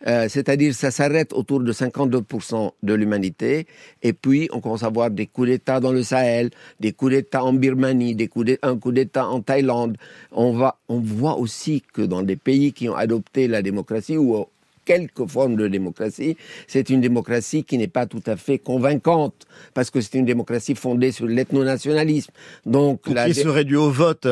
Euh, 0.08 0.27
c'est-à-dire 0.29 0.74
ça 0.74 0.91
s'arrête 0.91 1.34
autour 1.34 1.60
de 1.60 1.72
52% 1.72 2.72
de 2.81 2.93
l'humanité, 2.93 3.67
et 4.01 4.13
puis 4.13 4.50
on 4.51 4.60
commence 4.60 4.84
à 4.84 4.89
voir 4.89 5.12
des 5.12 5.27
coups 5.27 5.50
d'État 5.50 5.79
dans 5.79 5.91
le 5.91 6.03
Sahel, 6.03 6.50
des 6.79 6.91
coups 6.91 7.12
d'État 7.12 7.43
en 7.43 7.53
Birmanie, 7.53 8.15
des 8.15 8.27
coups 8.27 8.58
un 8.63 8.77
coup 8.77 8.91
d'État 8.91 9.27
en 9.27 9.41
Thaïlande. 9.41 9.98
On, 10.31 10.53
va, 10.53 10.77
on 10.89 11.00
voit 11.00 11.38
aussi 11.38 11.84
que 11.93 12.01
dans 12.01 12.24
des 12.24 12.36
pays 12.36 12.74
qui 12.74 12.89
ont 12.89 12.96
adopté 12.96 13.48
la 13.48 13.62
démocratie, 13.62 14.17
ou 14.17 14.46
quelques 14.86 15.27
formes 15.27 15.55
de 15.55 15.67
démocratie, 15.67 16.38
c'est 16.67 16.89
une 16.89 17.01
démocratie 17.01 17.63
qui 17.63 17.77
n'est 17.77 17.88
pas 17.88 18.08
tout 18.08 18.24
à 18.25 18.36
fait 18.36 18.58
convaincante, 18.58 19.46
parce 19.74 19.89
que 19.89 20.01
c'est 20.01 20.17
une 20.17 20.25
démocratie 20.25 20.75
fondée 20.75 21.12
sur 21.12 21.27
l'ethno-nationalisme. 21.27 22.31
Donc, 22.65 23.01
qui 23.03 23.34
serait 23.34 23.65
dû 23.65 23.75
au 23.75 23.91
vote? 23.91 24.27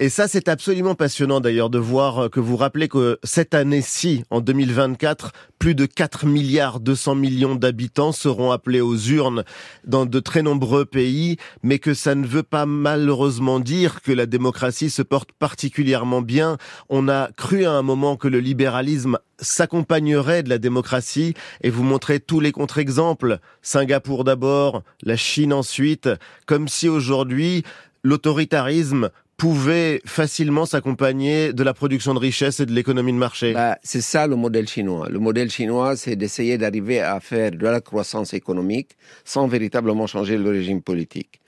Et 0.00 0.08
ça, 0.08 0.28
c'est 0.28 0.48
absolument 0.48 0.94
passionnant 0.94 1.40
d'ailleurs 1.40 1.70
de 1.70 1.78
voir 1.78 2.30
que 2.30 2.40
vous 2.40 2.56
rappelez 2.56 2.88
que 2.88 3.18
cette 3.22 3.54
année-ci, 3.54 4.24
en 4.30 4.40
2024, 4.40 5.32
plus 5.58 5.74
de 5.74 5.86
4 5.86 6.26
milliards 6.26 6.80
200 6.80 7.14
millions 7.14 7.54
d'habitants 7.54 8.12
seront 8.12 8.50
appelés 8.50 8.80
aux 8.80 8.96
urnes 8.96 9.44
dans 9.86 10.06
de 10.06 10.20
très 10.20 10.42
nombreux 10.42 10.84
pays, 10.84 11.36
mais 11.62 11.78
que 11.78 11.94
ça 11.94 12.14
ne 12.14 12.26
veut 12.26 12.42
pas 12.42 12.66
malheureusement 12.66 13.60
dire 13.60 14.02
que 14.02 14.12
la 14.12 14.26
démocratie 14.26 14.90
se 14.90 15.02
porte 15.02 15.32
particulièrement 15.32 16.22
bien. 16.22 16.58
On 16.88 17.08
a 17.08 17.30
cru 17.32 17.64
à 17.64 17.72
un 17.72 17.82
moment 17.82 18.16
que 18.16 18.28
le 18.28 18.40
libéralisme 18.40 19.18
s'accompagnerait 19.40 20.42
de 20.42 20.48
la 20.48 20.58
démocratie 20.58 21.34
et 21.62 21.70
vous 21.70 21.82
montrez 21.82 22.20
tous 22.20 22.40
les 22.40 22.52
contre-exemples. 22.52 23.38
Singapour 23.62 24.24
d'abord, 24.24 24.82
la 25.02 25.16
Chine 25.16 25.52
ensuite, 25.52 26.08
comme 26.46 26.68
si 26.68 26.88
aujourd'hui 26.88 27.64
l'autoritarisme 28.02 29.10
pouvait 29.44 30.00
facilement 30.06 30.64
s'accompagner 30.64 31.52
de 31.52 31.62
la 31.62 31.74
production 31.74 32.14
de 32.14 32.18
richesse 32.18 32.60
et 32.60 32.64
de 32.64 32.72
l'économie 32.72 33.12
de 33.12 33.18
marché. 33.18 33.52
Bah, 33.52 33.76
c'est 33.82 34.00
ça 34.00 34.26
le 34.26 34.36
modèle 34.36 34.66
chinois. 34.66 35.10
Le 35.10 35.18
modèle 35.18 35.50
chinois, 35.50 35.96
c'est 35.96 36.16
d'essayer 36.16 36.56
d'arriver 36.56 37.00
à 37.00 37.20
faire 37.20 37.50
de 37.50 37.66
la 37.66 37.82
croissance 37.82 38.32
économique 38.32 38.92
sans 39.22 39.46
véritablement 39.46 40.06
changer 40.06 40.38
le 40.38 40.48
régime 40.48 40.80
politique. 40.80 41.42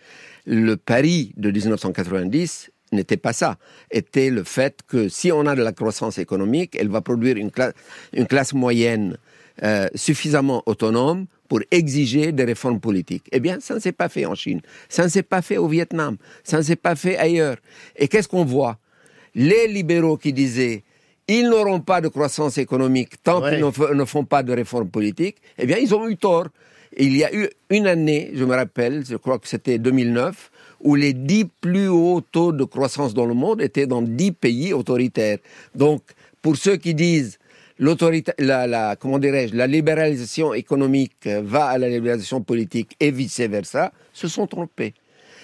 Le 0.44 0.76
pari 0.76 1.32
de 1.38 1.50
1990 1.50 2.70
n'était 2.92 3.16
pas 3.16 3.32
ça, 3.32 3.56
était 3.90 4.28
le 4.28 4.44
fait 4.44 4.80
que 4.86 5.08
si 5.08 5.32
on 5.32 5.46
a 5.46 5.56
de 5.56 5.62
la 5.62 5.72
croissance 5.72 6.18
économique, 6.18 6.76
elle 6.78 6.90
va 6.90 7.00
produire 7.00 7.38
une, 7.38 7.50
classe, 7.50 8.52
moyenne 8.52 9.16
euh, 9.62 9.88
suffisamment 9.94 10.62
autonome 10.66 11.24
pour 11.48 11.60
exiger 11.70 12.32
des 12.32 12.44
réformes 12.44 12.80
politiques. 12.80 13.28
Eh 13.32 13.40
bien, 13.40 13.58
ça 13.60 13.74
ne 13.74 13.80
s'est 13.80 13.92
pas 13.92 14.08
fait 14.08 14.26
en 14.26 14.34
Chine, 14.34 14.60
ça 14.88 15.04
ne 15.04 15.08
s'est 15.08 15.22
pas 15.22 15.42
fait 15.42 15.56
au 15.56 15.68
Vietnam, 15.68 16.16
ça 16.44 16.58
ne 16.58 16.62
s'est 16.62 16.76
pas 16.76 16.96
fait 16.96 17.16
ailleurs. 17.16 17.56
Et 17.96 18.08
qu'est-ce 18.08 18.28
qu'on 18.28 18.44
voit? 18.44 18.78
Les 19.34 19.68
libéraux 19.68 20.16
qui 20.16 20.32
disaient 20.32 20.82
ils 21.28 21.48
n'auront 21.48 21.80
pas 21.80 22.00
de 22.00 22.08
croissance 22.08 22.58
économique 22.58 23.22
tant 23.22 23.42
qu'ils 23.42 23.58
ne, 23.58 24.04
font 24.04 24.24
pas 24.24 24.42
de 24.42 24.52
réformes 24.52 24.88
politiques, 24.88 25.36
eh 25.58 25.66
bien, 25.66 25.76
ils 25.76 25.94
ont 25.94 26.08
eu 26.08 26.16
tort. 26.16 26.46
Il 26.96 27.16
y 27.16 27.24
a 27.24 27.34
eu 27.34 27.48
une 27.68 27.86
année, 27.86 28.30
je 28.34 28.44
me 28.44 28.54
rappelle, 28.54 29.04
je 29.04 29.16
crois 29.16 29.38
que 29.38 29.48
c'était 29.48 29.78
2009, 29.78 30.50
où 30.80 30.94
les 30.94 31.12
dix 31.12 31.46
plus 31.60 31.88
hauts 31.88 32.20
taux 32.20 32.52
de 32.52 32.64
croissance 32.64 33.12
dans 33.12 33.26
le 33.26 33.34
monde 33.34 33.60
étaient 33.60 33.86
dans 33.86 34.02
dix 34.02 34.30
pays 34.32 34.72
autoritaires. 34.72 35.38
Donc, 35.74 36.02
pour 36.42 36.56
ceux 36.56 36.76
qui 36.76 36.94
disent 36.94 37.38
l'autorité, 37.78 38.32
la, 38.38 38.66
la, 38.66 38.96
comment 38.96 39.18
dirais-je, 39.18 39.54
la 39.54 39.66
libéralisation 39.66 40.54
économique 40.54 41.26
va 41.26 41.66
à 41.66 41.78
la 41.78 41.88
libéralisation 41.88 42.42
politique 42.42 42.96
et 43.00 43.10
vice 43.10 43.40
versa, 43.40 43.92
se 44.12 44.28
sont 44.28 44.46
trompés. 44.46 44.94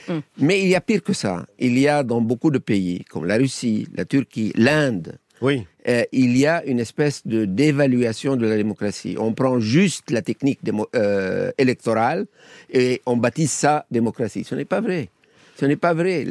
Hmm. 0.09 0.21
Mais 0.39 0.61
il 0.61 0.69
y 0.69 0.75
a 0.75 0.81
pire 0.81 1.03
que 1.03 1.12
ça. 1.12 1.47
Il 1.59 1.79
y 1.79 1.87
a 1.89 2.03
dans 2.03 2.21
beaucoup 2.21 2.51
de 2.51 2.59
pays, 2.59 3.05
comme 3.09 3.27
la 3.27 3.37
Russie, 3.37 3.87
la 3.95 4.05
Turquie, 4.05 4.53
l'Inde, 4.57 5.19
oui. 5.43 5.67
Euh, 5.89 6.05
il 6.12 6.37
y 6.39 6.47
a 6.47 6.65
une 6.65 6.79
espèce 6.79 7.27
de 7.27 7.45
d'évaluation 7.45 8.37
de 8.37 8.47
la 8.47 8.57
démocratie. 8.57 9.17
On 9.19 9.35
prend 9.35 9.59
juste 9.59 10.12
la 10.12 10.23
technique 10.23 10.61
euh, 10.95 11.51
électorale 11.59 12.27
et 12.71 13.03
on 13.07 13.17
baptise 13.17 13.51
ça 13.51 13.85
démocratie. 13.91 14.45
Ce 14.45 14.55
n'est 14.55 14.65
pas 14.65 14.81
vrai. 14.81 15.11
Ce 15.57 15.67
n'est 15.67 15.77
pas 15.77 15.95
vrai. 15.95 16.25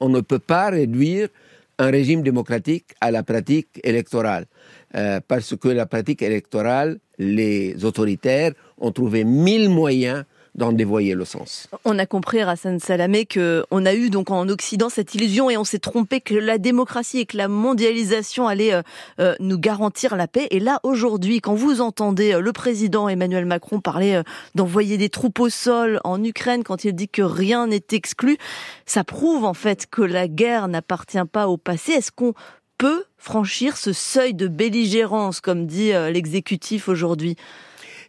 on 0.00 0.08
ne 0.08 0.20
peut 0.20 0.38
pas 0.38 0.70
réduire 0.70 1.28
un 1.78 1.90
régime 1.90 2.22
démocratique 2.22 2.94
à 3.00 3.10
la 3.10 3.22
pratique 3.22 3.80
électorale. 3.82 4.46
Euh, 4.94 5.20
parce 5.26 5.56
que 5.56 5.68
la 5.68 5.86
pratique 5.86 6.22
électorale, 6.22 6.98
les 7.18 7.84
autoritaires 7.84 8.52
ont 8.78 8.92
trouvé 8.92 9.24
mille 9.24 9.68
moyens 9.68 10.24
d'en 10.54 10.72
dévoyer 10.72 11.14
le 11.14 11.24
sens. 11.24 11.68
On 11.84 11.98
a 11.98 12.06
compris, 12.06 12.40
Hassan 12.40 12.78
Salamé, 12.78 13.26
qu'on 13.26 13.86
a 13.86 13.94
eu 13.94 14.10
donc 14.10 14.30
en 14.30 14.48
Occident 14.48 14.88
cette 14.88 15.14
illusion 15.14 15.50
et 15.50 15.56
on 15.56 15.64
s'est 15.64 15.80
trompé 15.80 16.20
que 16.20 16.34
la 16.34 16.58
démocratie 16.58 17.20
et 17.20 17.26
que 17.26 17.36
la 17.36 17.48
mondialisation 17.48 18.46
allaient 18.46 18.74
euh, 18.74 18.82
euh, 19.18 19.34
nous 19.40 19.58
garantir 19.58 20.16
la 20.16 20.28
paix. 20.28 20.46
Et 20.50 20.60
là, 20.60 20.78
aujourd'hui, 20.84 21.40
quand 21.40 21.54
vous 21.54 21.80
entendez 21.80 22.34
euh, 22.34 22.40
le 22.40 22.52
président 22.52 23.08
Emmanuel 23.08 23.46
Macron 23.46 23.80
parler 23.80 24.22
d'envoyer 24.54 24.96
des 24.96 25.08
troupes 25.08 25.40
au 25.40 25.48
sol 25.48 26.00
en 26.04 26.22
Ukraine, 26.22 26.62
quand 26.62 26.84
il 26.84 26.92
dit 26.94 27.08
que 27.08 27.22
rien 27.22 27.66
n'est 27.66 27.82
exclu, 27.90 28.38
ça 28.86 29.02
prouve 29.02 29.44
en 29.44 29.54
fait 29.54 29.86
que 29.90 30.02
la 30.02 30.28
guerre 30.28 30.68
n'appartient 30.68 31.24
pas 31.30 31.48
au 31.48 31.56
passé. 31.56 31.92
Est-ce 31.92 32.12
qu'on 32.12 32.34
peut 32.78 33.04
franchir 33.18 33.76
ce 33.76 33.92
seuil 33.92 34.34
de 34.34 34.46
belligérance, 34.46 35.40
comme 35.40 35.66
dit 35.66 35.92
l'exécutif 35.92 36.88
aujourd'hui? 36.88 37.36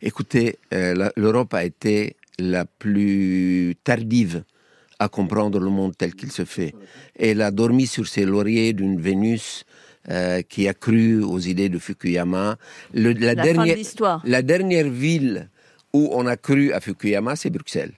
Écoutez, 0.01 0.57
l'Europe 0.71 1.53
a 1.53 1.63
été 1.63 2.15
la 2.39 2.65
plus 2.65 3.75
tardive 3.83 4.43
à 4.99 5.09
comprendre 5.09 5.59
le 5.59 5.69
monde 5.69 5.95
tel 5.97 6.13
qu'il 6.13 6.31
se 6.31 6.45
fait. 6.45 6.73
Elle 7.17 7.41
a 7.41 7.51
dormi 7.51 7.87
sur 7.87 8.07
ses 8.07 8.25
lauriers 8.25 8.73
d'une 8.73 8.99
Vénus 8.99 9.65
euh, 10.09 10.41
qui 10.41 10.67
a 10.67 10.73
cru 10.73 11.21
aux 11.23 11.39
idées 11.39 11.69
de 11.69 11.79
Fukuyama. 11.79 12.57
la, 12.93 13.35
dernière, 13.35 13.77
la 14.23 14.41
dernière 14.41 14.89
ville 14.89 15.49
où 15.93 16.09
on 16.11 16.25
a 16.27 16.37
cru 16.37 16.71
à 16.71 16.79
Fukuyama, 16.79 17.35
c'est 17.35 17.49
Bruxelles 17.49 17.93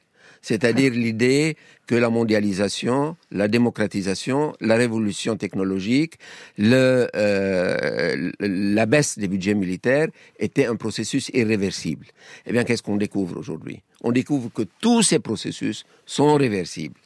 c'est-à-dire 0.47 0.91
l'idée 1.05 1.57
que 1.87 1.95
la 1.95 2.09
mondialisation, 2.09 3.15
la 3.31 3.47
démocratisation, 3.47 4.53
la 4.59 4.75
révolution 4.75 5.37
technologique, 5.37 6.15
euh, 6.59 8.31
la 8.39 8.85
baisse 8.85 9.17
des 9.17 9.27
budgets 9.27 9.55
militaires 9.55 10.09
était 10.37 10.65
un 10.65 10.75
processus 10.75 11.31
irréversible. 11.33 12.05
Eh 12.45 12.51
bien, 12.51 12.65
qu'est-ce 12.65 12.83
qu'on 12.83 12.97
découvre 12.97 13.37
aujourd'hui? 13.37 13.81
On 14.03 14.11
découvre 14.11 14.51
que 14.53 14.63
tous 14.81 15.01
ces 15.01 15.19
processus 15.19 15.85
sont 16.05 16.35
réversibles 16.35 16.99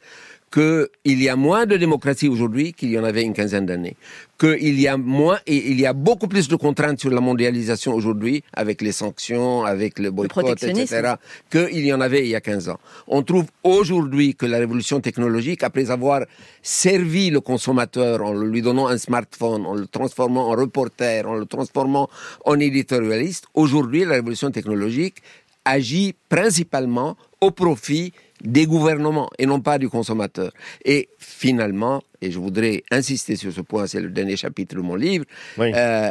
qu'il 0.52 0.90
y 1.06 1.30
a 1.30 1.36
moins 1.36 1.66
de 1.66 1.78
démocratie 1.78 2.28
aujourd'hui 2.28 2.74
qu'il 2.74 2.92
y 2.92 3.00
en 3.00 3.04
avait 3.04 3.24
une 3.24 3.34
quinzaine 3.34 3.66
d'années, 3.66 3.96
qu'il 4.38 4.80
y 4.80 4.88
a 4.88 4.98
moins 4.98 5.40
et 5.48 5.72
il 5.72 5.80
y 5.80 5.86
a 5.86 5.94
beaucoup 5.94 6.28
plus 6.28 6.48
de 6.50 6.56
contraintes 6.56 7.00
sur 7.00 7.10
la 7.10 7.22
mondialisation 7.22 7.94
aujourd'hui 7.94 8.44
avec 8.54 8.82
les 8.82 8.92
sanctions, 8.92 9.64
avec 9.64 9.98
le 9.98 10.12
boycott, 10.12 10.50
etc., 10.50 11.14
qu'il 11.50 11.86
y 11.86 11.94
en 11.94 12.02
avait 12.02 12.22
il 12.26 12.28
y 12.28 12.36
a 12.36 12.42
15 12.42 12.70
ans. 12.70 12.80
On 13.08 13.24
trouve 13.24 13.46
aujourd'hui 13.64 14.36
que 14.36 14.46
la 14.46 14.58
révolution 14.58 15.00
technologique, 15.00 15.64
après 15.64 15.90
avoir 15.90 16.22
servi 16.62 17.30
le 17.30 17.40
consommateur 17.40 18.22
en 18.22 18.34
lui 18.34 18.62
donnant 18.62 18.88
un 18.88 18.98
smartphone, 18.98 19.66
en 19.66 19.76
le 19.76 19.88
transformant 19.88 20.50
en 20.50 20.56
reporter, 20.56 21.26
en 21.26 21.36
le 21.36 21.46
transformant 21.46 22.10
en 22.46 22.60
éditorialiste, 22.60 23.46
aujourd'hui 23.54 24.04
la 24.04 24.16
révolution 24.16 24.52
technologique 24.52 25.16
agit 25.64 26.16
principalement 26.28 27.16
au 27.40 27.52
profit 27.52 28.14
des 28.44 28.66
gouvernements 28.66 29.30
et 29.38 29.46
non 29.46 29.62
pas 29.62 29.78
du 29.78 29.90
consommateur. 29.90 30.52
Et 30.86 31.10
finalement, 31.18 32.02
et 32.22 32.32
je 32.32 32.40
voudrais 32.40 32.84
insister 32.92 33.36
sur 33.36 33.52
ce 33.52 33.62
point, 33.62 33.88
c'est 33.88 34.02
le 34.02 34.10
dernier 34.10 34.36
chapitre 34.36 34.76
de 34.76 34.82
mon 34.82 34.96
livre, 34.96 35.26
euh, 35.60 36.10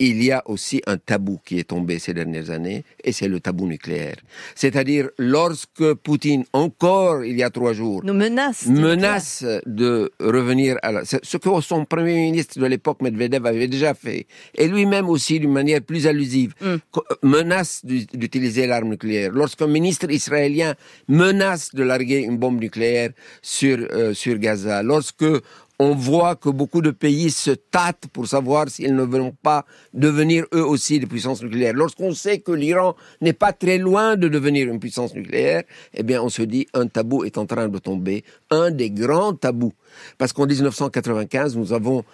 il 0.00 0.24
y 0.24 0.32
a 0.32 0.42
aussi 0.46 0.80
un 0.86 0.96
tabou 0.96 1.38
qui 1.44 1.58
est 1.58 1.68
tombé 1.68 1.98
ces 1.98 2.14
dernières 2.14 2.50
années, 2.50 2.84
et 3.04 3.12
c'est 3.12 3.28
le 3.28 3.38
tabou 3.38 3.66
nucléaire. 3.66 4.16
C'est-à-dire, 4.54 5.10
lorsque 5.18 5.92
Poutine, 5.94 6.44
encore 6.54 7.22
il 7.22 7.36
y 7.36 7.42
a 7.42 7.50
trois 7.50 7.74
jours, 7.74 8.00
nous 8.02 8.14
menace, 8.14 8.66
menace 8.66 9.44
de 9.66 10.10
revenir 10.18 10.76
à 10.82 10.90
la, 10.90 11.04
ce 11.04 11.36
que 11.36 11.60
son 11.60 11.84
premier 11.84 12.14
ministre 12.14 12.58
de 12.58 12.66
l'époque, 12.66 13.02
Medvedev, 13.02 13.46
avait 13.46 13.68
déjà 13.68 13.92
fait, 13.92 14.26
et 14.54 14.66
lui-même 14.66 15.08
aussi 15.08 15.38
d'une 15.38 15.52
manière 15.52 15.82
plus 15.82 16.06
allusive, 16.06 16.54
mm. 16.62 16.76
menace 17.22 17.84
d'utiliser 17.84 18.66
l'arme 18.66 18.88
nucléaire. 18.88 19.32
Lorsqu'un 19.32 19.66
ministre 19.66 20.10
israélien 20.10 20.74
menace 21.08 21.74
de 21.74 21.82
larguer 21.82 22.20
une 22.20 22.38
bombe 22.38 22.58
nucléaire 22.58 23.10
sur, 23.42 23.78
euh, 23.92 24.14
sur 24.14 24.38
Gaza, 24.38 24.82
lorsque 24.82 25.26
on 25.80 25.94
voit 25.94 26.36
que 26.36 26.50
beaucoup 26.50 26.82
de 26.82 26.90
pays 26.90 27.30
se 27.30 27.52
tâtent 27.52 28.04
pour 28.12 28.26
savoir 28.26 28.68
s'ils 28.68 28.94
ne 28.94 29.02
veulent 29.02 29.32
pas 29.42 29.64
devenir 29.94 30.44
eux 30.52 30.62
aussi 30.62 31.00
des 31.00 31.06
puissances 31.06 31.42
nucléaires. 31.42 31.72
Lorsqu'on 31.72 32.12
sait 32.12 32.40
que 32.40 32.52
l'Iran 32.52 32.96
n'est 33.22 33.32
pas 33.32 33.54
très 33.54 33.78
loin 33.78 34.16
de 34.16 34.28
devenir 34.28 34.68
une 34.68 34.78
puissance 34.78 35.14
nucléaire, 35.14 35.62
eh 35.94 36.02
bien 36.02 36.22
on 36.22 36.28
se 36.28 36.42
dit 36.42 36.66
un 36.74 36.86
tabou 36.86 37.24
est 37.24 37.38
en 37.38 37.46
train 37.46 37.68
de 37.68 37.78
tomber, 37.78 38.24
un 38.50 38.70
des 38.70 38.90
grands 38.90 39.32
tabous. 39.32 39.72
Parce 40.18 40.34
qu'en 40.34 40.44
1995, 40.44 41.56
nous 41.56 41.72
avons 41.72 42.04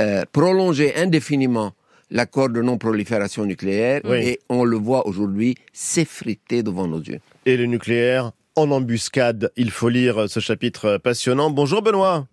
euh, 0.00 0.24
prolongé 0.32 0.96
indéfiniment 0.96 1.72
l'accord 2.10 2.48
de 2.48 2.62
non-prolifération 2.62 3.44
nucléaire 3.44 4.00
et 4.12 4.40
on 4.48 4.64
le 4.64 4.76
voit 4.76 5.06
aujourd'hui 5.06 5.54
s'effriter 5.72 6.64
devant 6.64 6.88
nos 6.88 7.00
yeux. 7.00 7.20
Et 7.46 7.56
le 7.56 7.66
nucléaire 7.66 8.32
en 8.56 8.72
embuscade, 8.72 9.52
il 9.56 9.70
faut 9.70 9.88
lire 9.88 10.28
ce 10.28 10.40
chapitre 10.40 10.98
passionnant. 10.98 11.50
Bonjour 11.50 11.80
Benoît. 11.80 12.26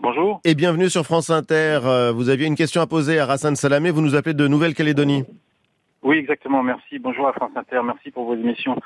Bonjour. 0.00 0.40
Et 0.44 0.54
bienvenue 0.54 0.88
sur 0.88 1.04
France 1.04 1.30
Inter. 1.30 1.80
Euh, 1.84 2.12
vous 2.12 2.28
aviez 2.28 2.46
une 2.46 2.54
question 2.54 2.80
à 2.80 2.86
poser 2.86 3.18
à 3.18 3.26
Rassan 3.26 3.56
Salamé. 3.56 3.90
Vous 3.90 4.00
nous 4.00 4.14
appelez 4.14 4.34
de 4.34 4.46
Nouvelle-Calédonie. 4.46 5.24
Oui, 6.02 6.16
exactement. 6.16 6.62
Merci. 6.62 6.98
Bonjour 6.98 7.26
à 7.26 7.32
France 7.32 7.50
Inter. 7.56 7.80
Merci 7.84 8.10
pour 8.10 8.24
vos 8.24 8.34
émissions. 8.34 8.76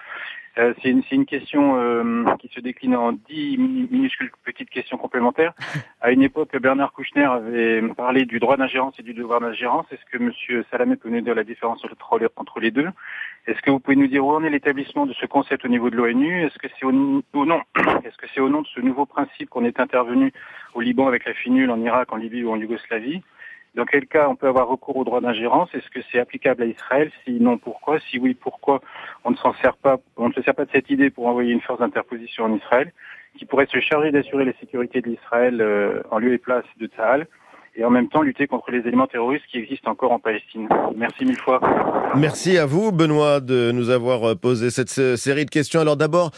Euh, 0.58 0.74
c'est 0.82 0.90
une, 0.90 1.24
question 1.24 1.80
euh, 1.80 2.24
qui 2.38 2.48
se 2.48 2.60
décline 2.60 2.94
en 2.94 3.12
dix 3.12 3.56
minuscules 3.56 4.30
petites 4.44 4.68
questions 4.68 4.98
complémentaires. 4.98 5.54
À 6.00 6.10
une 6.10 6.22
époque, 6.22 6.56
Bernard 6.60 6.92
Kouchner 6.92 7.24
avait 7.24 7.80
parlé 7.96 8.24
du 8.24 8.40
droit 8.40 8.56
d'ingérence 8.56 8.94
et 8.98 9.02
du 9.02 9.14
devoir 9.14 9.40
d'ingérence. 9.40 9.86
Est-ce 9.92 10.04
que 10.10 10.20
M. 10.20 10.64
Salamé 10.70 10.96
peut 10.96 11.08
nous 11.08 11.20
dire 11.20 11.34
la 11.34 11.44
différence 11.44 11.84
entre 12.36 12.60
les 12.60 12.72
deux? 12.72 12.88
Est-ce 13.46 13.62
que 13.62 13.70
vous 13.70 13.78
pouvez 13.78 13.96
nous 13.96 14.08
dire 14.08 14.26
où 14.26 14.32
en 14.32 14.42
est 14.42 14.50
l'établissement 14.50 15.06
de 15.06 15.14
ce 15.14 15.26
concept 15.26 15.64
au 15.64 15.68
niveau 15.68 15.90
de 15.90 15.96
l'ONU? 15.96 16.44
Est-ce 16.44 16.58
que 16.58 16.66
c'est 16.78 16.84
au, 16.84 16.92
nom 16.92 17.62
Est-ce 18.04 18.16
que 18.16 18.26
c'est 18.34 18.40
au 18.40 18.48
nom 18.48 18.62
de 18.62 18.66
ce 18.66 18.80
nouveau 18.80 19.06
principe 19.06 19.48
qu'on 19.48 19.64
est 19.64 19.78
intervenu 19.78 20.32
au 20.74 20.80
Liban 20.80 21.06
avec 21.06 21.24
la 21.24 21.34
FINUL, 21.34 21.70
en 21.70 21.80
Irak, 21.80 22.12
en 22.12 22.16
Libye 22.16 22.42
ou 22.42 22.50
en 22.50 22.56
Yougoslavie? 22.56 23.22
Dans 23.74 23.84
quel 23.84 24.06
cas 24.06 24.28
on 24.28 24.36
peut 24.36 24.48
avoir 24.48 24.68
recours 24.68 24.96
au 24.96 25.04
droit 25.04 25.20
d'ingérence? 25.20 25.70
Est-ce 25.74 25.88
que 25.88 26.00
c'est 26.10 26.18
applicable 26.18 26.62
à 26.62 26.66
Israël? 26.66 27.10
Si 27.24 27.32
non, 27.32 27.58
pourquoi? 27.58 27.98
Si 28.10 28.18
oui, 28.18 28.34
pourquoi 28.34 28.80
on 29.24 29.30
ne 29.30 29.36
s'en 29.36 29.54
sert 29.54 29.76
pas 29.76 29.98
On 30.16 30.28
ne 30.28 30.34
se 30.34 30.42
sert 30.42 30.54
pas 30.54 30.64
de 30.64 30.70
cette 30.70 30.90
idée 30.90 31.10
pour 31.10 31.26
envoyer 31.26 31.52
une 31.52 31.60
force 31.60 31.80
d'interposition 31.80 32.44
en 32.44 32.54
Israël 32.54 32.92
qui 33.38 33.46
pourrait 33.46 33.66
se 33.66 33.80
charger 33.80 34.10
d'assurer 34.10 34.44
la 34.44 34.52
sécurité 34.60 35.00
de 35.00 35.08
l'Israël 35.08 35.60
euh, 35.62 36.02
en 36.10 36.18
lieu 36.18 36.34
et 36.34 36.38
place 36.38 36.64
de 36.78 36.86
Tsahal 36.86 37.26
et 37.74 37.84
en 37.84 37.90
même 37.90 38.08
temps 38.08 38.20
lutter 38.20 38.46
contre 38.46 38.70
les 38.70 38.80
éléments 38.80 39.06
terroristes 39.06 39.46
qui 39.50 39.56
existent 39.56 39.90
encore 39.90 40.12
en 40.12 40.18
Palestine? 40.18 40.68
Merci 40.94 41.24
mille 41.24 41.38
fois. 41.38 41.58
Merci 42.14 42.58
à 42.58 42.66
vous, 42.66 42.92
Benoît, 42.92 43.40
de 43.40 43.72
nous 43.72 43.88
avoir 43.88 44.36
posé 44.36 44.68
cette 44.68 44.90
série 44.90 45.46
de 45.46 45.50
questions. 45.50 45.80
Alors 45.80 45.96
d'abord, 45.96 46.32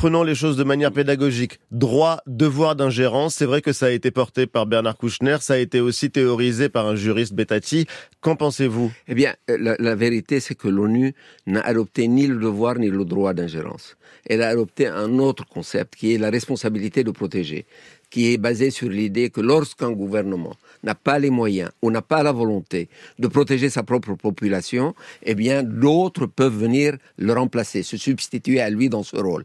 prenons 0.00 0.22
les 0.22 0.34
choses 0.34 0.56
de 0.56 0.64
manière 0.64 0.92
pédagogique. 0.92 1.60
Droit, 1.70 2.22
devoir 2.26 2.74
d'ingérence, 2.74 3.34
c'est 3.34 3.44
vrai 3.44 3.60
que 3.60 3.74
ça 3.74 3.86
a 3.86 3.90
été 3.90 4.10
porté 4.10 4.46
par 4.46 4.64
Bernard 4.64 4.96
Kouchner, 4.96 5.36
ça 5.40 5.54
a 5.54 5.58
été 5.58 5.78
aussi 5.78 6.10
théorisé 6.10 6.70
par 6.70 6.86
un 6.86 6.94
juriste 6.94 7.34
Betati. 7.34 7.84
Qu'en 8.22 8.34
pensez-vous? 8.34 8.90
Eh 9.08 9.14
bien, 9.14 9.34
la, 9.46 9.76
la 9.78 9.94
vérité, 9.94 10.40
c'est 10.40 10.54
que 10.54 10.68
l'ONU 10.68 11.12
n'a 11.46 11.60
adopté 11.60 12.08
ni 12.08 12.26
le 12.26 12.36
devoir 12.36 12.78
ni 12.78 12.88
le 12.88 13.04
droit 13.04 13.34
d'ingérence. 13.34 13.98
Elle 14.24 14.40
a 14.40 14.48
adopté 14.48 14.86
un 14.86 15.18
autre 15.18 15.46
concept 15.46 15.96
qui 15.96 16.14
est 16.14 16.18
la 16.18 16.30
responsabilité 16.30 17.04
de 17.04 17.10
protéger 17.10 17.66
qui 18.10 18.32
est 18.32 18.38
basé 18.38 18.70
sur 18.70 18.88
l'idée 18.88 19.30
que 19.30 19.40
lorsqu'un 19.40 19.92
gouvernement 19.92 20.56
n'a 20.82 20.94
pas 20.94 21.18
les 21.18 21.30
moyens 21.30 21.70
ou 21.82 21.90
n'a 21.90 22.02
pas 22.02 22.22
la 22.22 22.32
volonté 22.32 22.88
de 23.18 23.28
protéger 23.28 23.70
sa 23.70 23.82
propre 23.82 24.14
population, 24.14 24.94
eh 25.22 25.34
bien, 25.34 25.62
d'autres 25.62 26.26
peuvent 26.26 26.56
venir 26.56 26.96
le 27.16 27.32
remplacer, 27.32 27.82
se 27.82 27.96
substituer 27.96 28.60
à 28.60 28.70
lui 28.70 28.88
dans 28.88 29.02
ce 29.02 29.16
rôle. 29.16 29.44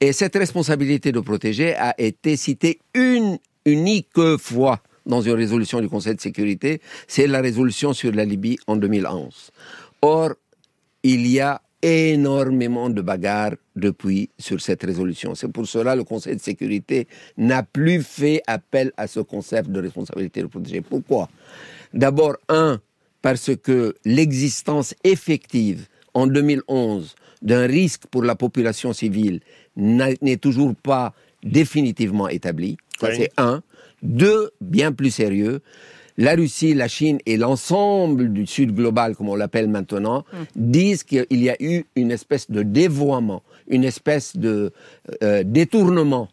Et 0.00 0.12
cette 0.12 0.36
responsabilité 0.36 1.12
de 1.12 1.20
protéger 1.20 1.74
a 1.74 1.94
été 1.98 2.36
citée 2.36 2.78
une 2.94 3.38
unique 3.66 4.36
fois 4.38 4.80
dans 5.06 5.20
une 5.20 5.32
résolution 5.32 5.80
du 5.80 5.88
Conseil 5.88 6.14
de 6.14 6.20
sécurité, 6.20 6.80
c'est 7.06 7.26
la 7.26 7.40
résolution 7.40 7.92
sur 7.92 8.12
la 8.12 8.24
Libye 8.24 8.58
en 8.66 8.76
2011. 8.76 9.50
Or, 10.02 10.34
il 11.02 11.26
y 11.26 11.40
a 11.40 11.60
énormément 11.82 12.90
de 12.90 13.00
bagarres 13.00 13.54
depuis 13.76 14.28
sur 14.38 14.60
cette 14.60 14.82
résolution. 14.82 15.34
C'est 15.34 15.48
pour 15.48 15.66
cela 15.66 15.92
que 15.92 15.98
le 15.98 16.04
Conseil 16.04 16.36
de 16.36 16.40
sécurité 16.40 17.08
n'a 17.36 17.62
plus 17.62 18.02
fait 18.02 18.42
appel 18.46 18.92
à 18.96 19.06
ce 19.06 19.20
concept 19.20 19.70
de 19.70 19.80
responsabilité 19.80 20.42
de 20.42 20.46
protéger. 20.46 20.80
Pourquoi? 20.82 21.28
D'abord, 21.94 22.36
un, 22.48 22.80
parce 23.22 23.50
que 23.56 23.94
l'existence 24.04 24.94
effective 25.04 25.86
en 26.14 26.26
2011 26.26 27.14
d'un 27.42 27.66
risque 27.66 28.02
pour 28.10 28.22
la 28.22 28.34
population 28.34 28.92
civile 28.92 29.40
n'est 29.76 30.36
toujours 30.36 30.74
pas 30.74 31.14
définitivement 31.42 32.28
établie. 32.28 32.76
Ça, 33.00 33.14
c'est 33.14 33.30
un. 33.38 33.62
Deux, 34.02 34.50
bien 34.60 34.92
plus 34.92 35.10
sérieux, 35.10 35.60
la 36.20 36.34
Russie, 36.34 36.74
la 36.74 36.86
Chine 36.86 37.18
et 37.24 37.36
l'ensemble 37.36 38.32
du 38.32 38.46
Sud 38.46 38.74
global, 38.74 39.16
comme 39.16 39.30
on 39.30 39.34
l'appelle 39.34 39.68
maintenant, 39.68 40.24
mm. 40.32 40.36
disent 40.54 41.02
qu'il 41.02 41.26
y 41.30 41.48
a 41.48 41.56
eu 41.60 41.84
une 41.96 42.12
espèce 42.12 42.50
de 42.50 42.62
dévoiement, 42.62 43.42
une 43.68 43.84
espèce 43.84 44.36
de 44.36 44.70
euh, 45.22 45.42
détournement 45.44 46.28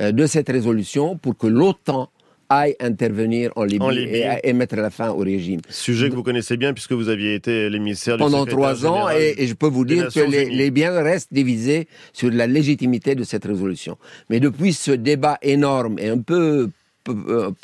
euh, 0.00 0.12
de 0.12 0.26
cette 0.26 0.48
résolution 0.48 1.16
pour 1.16 1.38
que 1.38 1.46
l'OTAN 1.46 2.10
aille 2.50 2.74
intervenir 2.80 3.52
en 3.56 3.64
Libye, 3.64 4.08
Et, 4.42 4.52
mettre 4.52 4.76
la 4.76 4.90
fin 4.90 5.10
au 5.10 5.18
régime. 5.20 5.60
Sujet 5.70 6.10
que 6.10 6.16
vous 6.16 6.24
connaissez 6.24 6.56
bien 6.56 6.74
puisque 6.74 6.92
vous 6.92 7.08
aviez 7.08 7.34
été 7.34 7.70
l'émissaire 7.70 8.16
du 8.16 8.24
Pendant 8.24 8.44
trois 8.44 8.84
ans 8.84 9.08
et, 9.08 9.46
je 9.46 9.54
peux 9.54 9.68
vous 9.68 9.84
dire 9.84 10.08
que 10.12 10.20
les, 10.20 10.46
les, 10.46 10.70
biens 10.72 11.00
restent 11.00 11.32
divisés 11.32 11.86
sur 12.12 12.28
la 12.30 12.48
légitimité 12.48 13.14
de 13.14 13.22
cette 13.22 13.44
résolution. 13.44 13.96
Mais 14.28 14.40
depuis 14.40 14.72
ce 14.72 14.90
débat 14.90 15.38
énorme 15.42 15.98
et 16.00 16.08
un 16.08 16.18
peu 16.18 16.64
euh, 16.64 16.66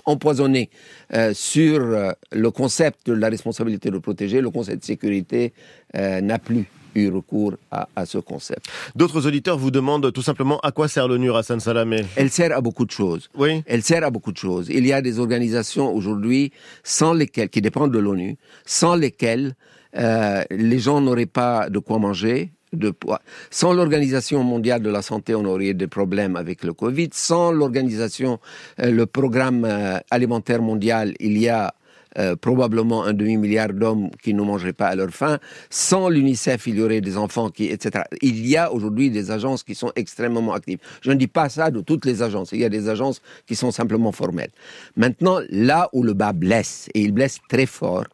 empoisonné 0.05 0.71
euh, 1.13 1.33
sur 1.35 1.81
euh, 1.81 2.13
le 2.33 2.51
concept 2.51 3.07
de 3.07 3.13
la 3.13 3.29
responsabilité 3.29 3.91
de 3.91 3.99
protéger, 3.99 4.41
le 4.41 4.51
concept 4.51 4.81
de 4.81 4.85
sécurité 4.85 5.53
n'a 5.95 6.39
plus 6.39 6.67
eu 6.95 7.09
recours 7.09 7.55
à, 7.71 8.05
ce 8.05 8.19
concept. 8.19 8.67
D'autres 8.95 9.27
auditeurs 9.27 9.57
vous 9.57 9.71
demandent 9.71 10.13
tout 10.13 10.21
simplement 10.21 10.59
à 10.61 10.73
quoi 10.73 10.89
sert 10.89 11.09
l'ONU, 11.09 11.33
Hassan 11.33 11.59
Salamé 11.59 12.05
Elle 12.17 12.31
sert 12.31 12.55
à 12.55 12.61
beaucoup 12.61 12.85
de 12.85 12.91
choses. 12.91 13.31
Oui. 13.35 13.63
Elle 13.67 13.83
sert 13.83 14.05
à 14.05 14.11
beaucoup 14.11 14.33
de 14.33 14.37
choses. 14.37 14.67
Il 14.69 14.87
y 14.87 14.93
a 14.93 15.01
des 15.01 15.19
organisations 15.19 15.91
aujourd'hui 15.95 16.53
sans 16.85 17.15
lesquelles, 17.15 17.49
qui 17.49 17.63
dépendent 17.63 17.93
de 17.93 17.99
l'ONU, 17.99 18.37
sans 18.67 18.95
lesquelles 18.95 19.55
les 19.95 20.79
gens 20.79 21.01
n'auraient 21.01 21.25
pas 21.25 21.71
de 21.71 21.79
quoi 21.79 21.99
manger, 21.99 22.53
de 22.79 22.91
poids. 22.91 23.21
Sans 23.51 23.73
l'Organisation 23.73 24.43
mondiale 24.43 24.83
de 24.83 24.91
la 24.91 25.03
santé, 25.03 25.35
on 25.35 25.45
aurait 25.45 25.75
des 25.75 25.87
problèmes 25.87 26.37
avec 26.37 26.65
le 26.65 26.73
Covid. 26.73 27.11
Sans 27.13 27.53
l'organisation, 27.53 28.39
euh, 28.81 28.91
le 28.91 29.07
programme 29.07 29.65
euh, 29.65 29.99
alimentaire 30.11 30.63
mondial, 30.63 31.15
il 31.21 31.39
y 31.39 31.49
a 31.49 31.75
euh, 32.19 32.35
probablement 32.35 33.05
un 33.05 33.13
demi-milliard 33.13 33.75
d'hommes 33.75 34.09
qui 34.23 34.33
ne 34.33 34.41
mangeraient 34.43 34.73
pas 34.73 34.87
à 34.87 34.95
leur 34.95 35.11
faim. 35.11 35.39
Sans 35.69 36.09
l'UNICEF, 36.09 36.67
il 36.67 36.77
y 36.77 36.83
aurait 36.83 37.03
des 37.03 37.19
enfants 37.19 37.51
qui, 37.51 37.67
etc. 37.67 38.05
Il 38.23 38.47
y 38.47 38.57
a 38.57 38.73
aujourd'hui 38.73 39.11
des 39.11 39.31
agences 39.31 39.63
qui 39.63 39.75
sont 39.75 39.93
extrêmement 39.97 40.55
actives. 40.55 40.79
Je 41.03 41.11
ne 41.11 41.17
dis 41.17 41.27
pas 41.27 41.51
ça 41.51 41.71
de 41.71 41.81
toutes 41.81 42.07
les 42.07 42.23
agences. 42.23 42.53
Il 42.53 42.61
y 42.61 42.65
a 42.65 42.71
des 42.71 42.89
agences 42.89 43.21
qui 43.47 43.55
sont 43.55 43.71
simplement 43.71 44.13
formelles. 44.13 44.53
Maintenant, 44.97 45.41
là 45.51 45.91
où 45.93 46.03
le 46.03 46.15
bas 46.15 46.33
blesse, 46.33 46.89
et 46.95 47.03
il 47.03 47.13
blesse 47.13 47.39
très 47.51 47.67
fort, 47.67 48.05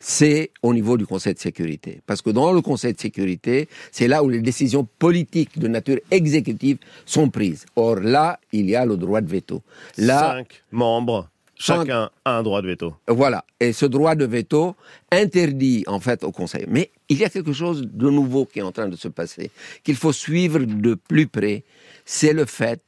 c'est 0.00 0.50
au 0.62 0.74
niveau 0.74 0.96
du 0.96 1.06
Conseil 1.06 1.34
de 1.34 1.38
sécurité. 1.38 2.00
Parce 2.06 2.22
que 2.22 2.30
dans 2.30 2.52
le 2.52 2.60
Conseil 2.60 2.92
de 2.92 3.00
sécurité, 3.00 3.68
c'est 3.90 4.08
là 4.08 4.22
où 4.22 4.28
les 4.28 4.40
décisions 4.40 4.86
politiques 4.98 5.58
de 5.58 5.68
nature 5.68 5.98
exécutive 6.10 6.78
sont 7.04 7.30
prises. 7.30 7.64
Or 7.76 7.96
là, 7.96 8.38
il 8.52 8.68
y 8.68 8.76
a 8.76 8.84
le 8.84 8.96
droit 8.96 9.20
de 9.20 9.28
veto. 9.28 9.62
Là, 9.98 10.36
Cinq 10.36 10.62
membres. 10.70 11.28
Chacun 11.58 12.10
a 12.24 12.38
un 12.38 12.42
droit 12.42 12.60
de 12.60 12.68
veto. 12.68 12.94
Voilà. 13.08 13.44
Et 13.60 13.72
ce 13.72 13.86
droit 13.86 14.14
de 14.14 14.26
veto 14.26 14.76
interdit, 15.10 15.84
en 15.86 16.00
fait, 16.00 16.22
au 16.22 16.30
Conseil. 16.30 16.66
Mais 16.68 16.90
il 17.08 17.18
y 17.18 17.24
a 17.24 17.30
quelque 17.30 17.54
chose 17.54 17.82
de 17.82 18.10
nouveau 18.10 18.44
qui 18.44 18.58
est 18.58 18.62
en 18.62 18.72
train 18.72 18.88
de 18.88 18.96
se 18.96 19.08
passer, 19.08 19.50
qu'il 19.82 19.96
faut 19.96 20.12
suivre 20.12 20.58
de 20.58 20.94
plus 20.94 21.26
près. 21.26 21.64
C'est 22.04 22.34
le 22.34 22.44
fait 22.44 22.82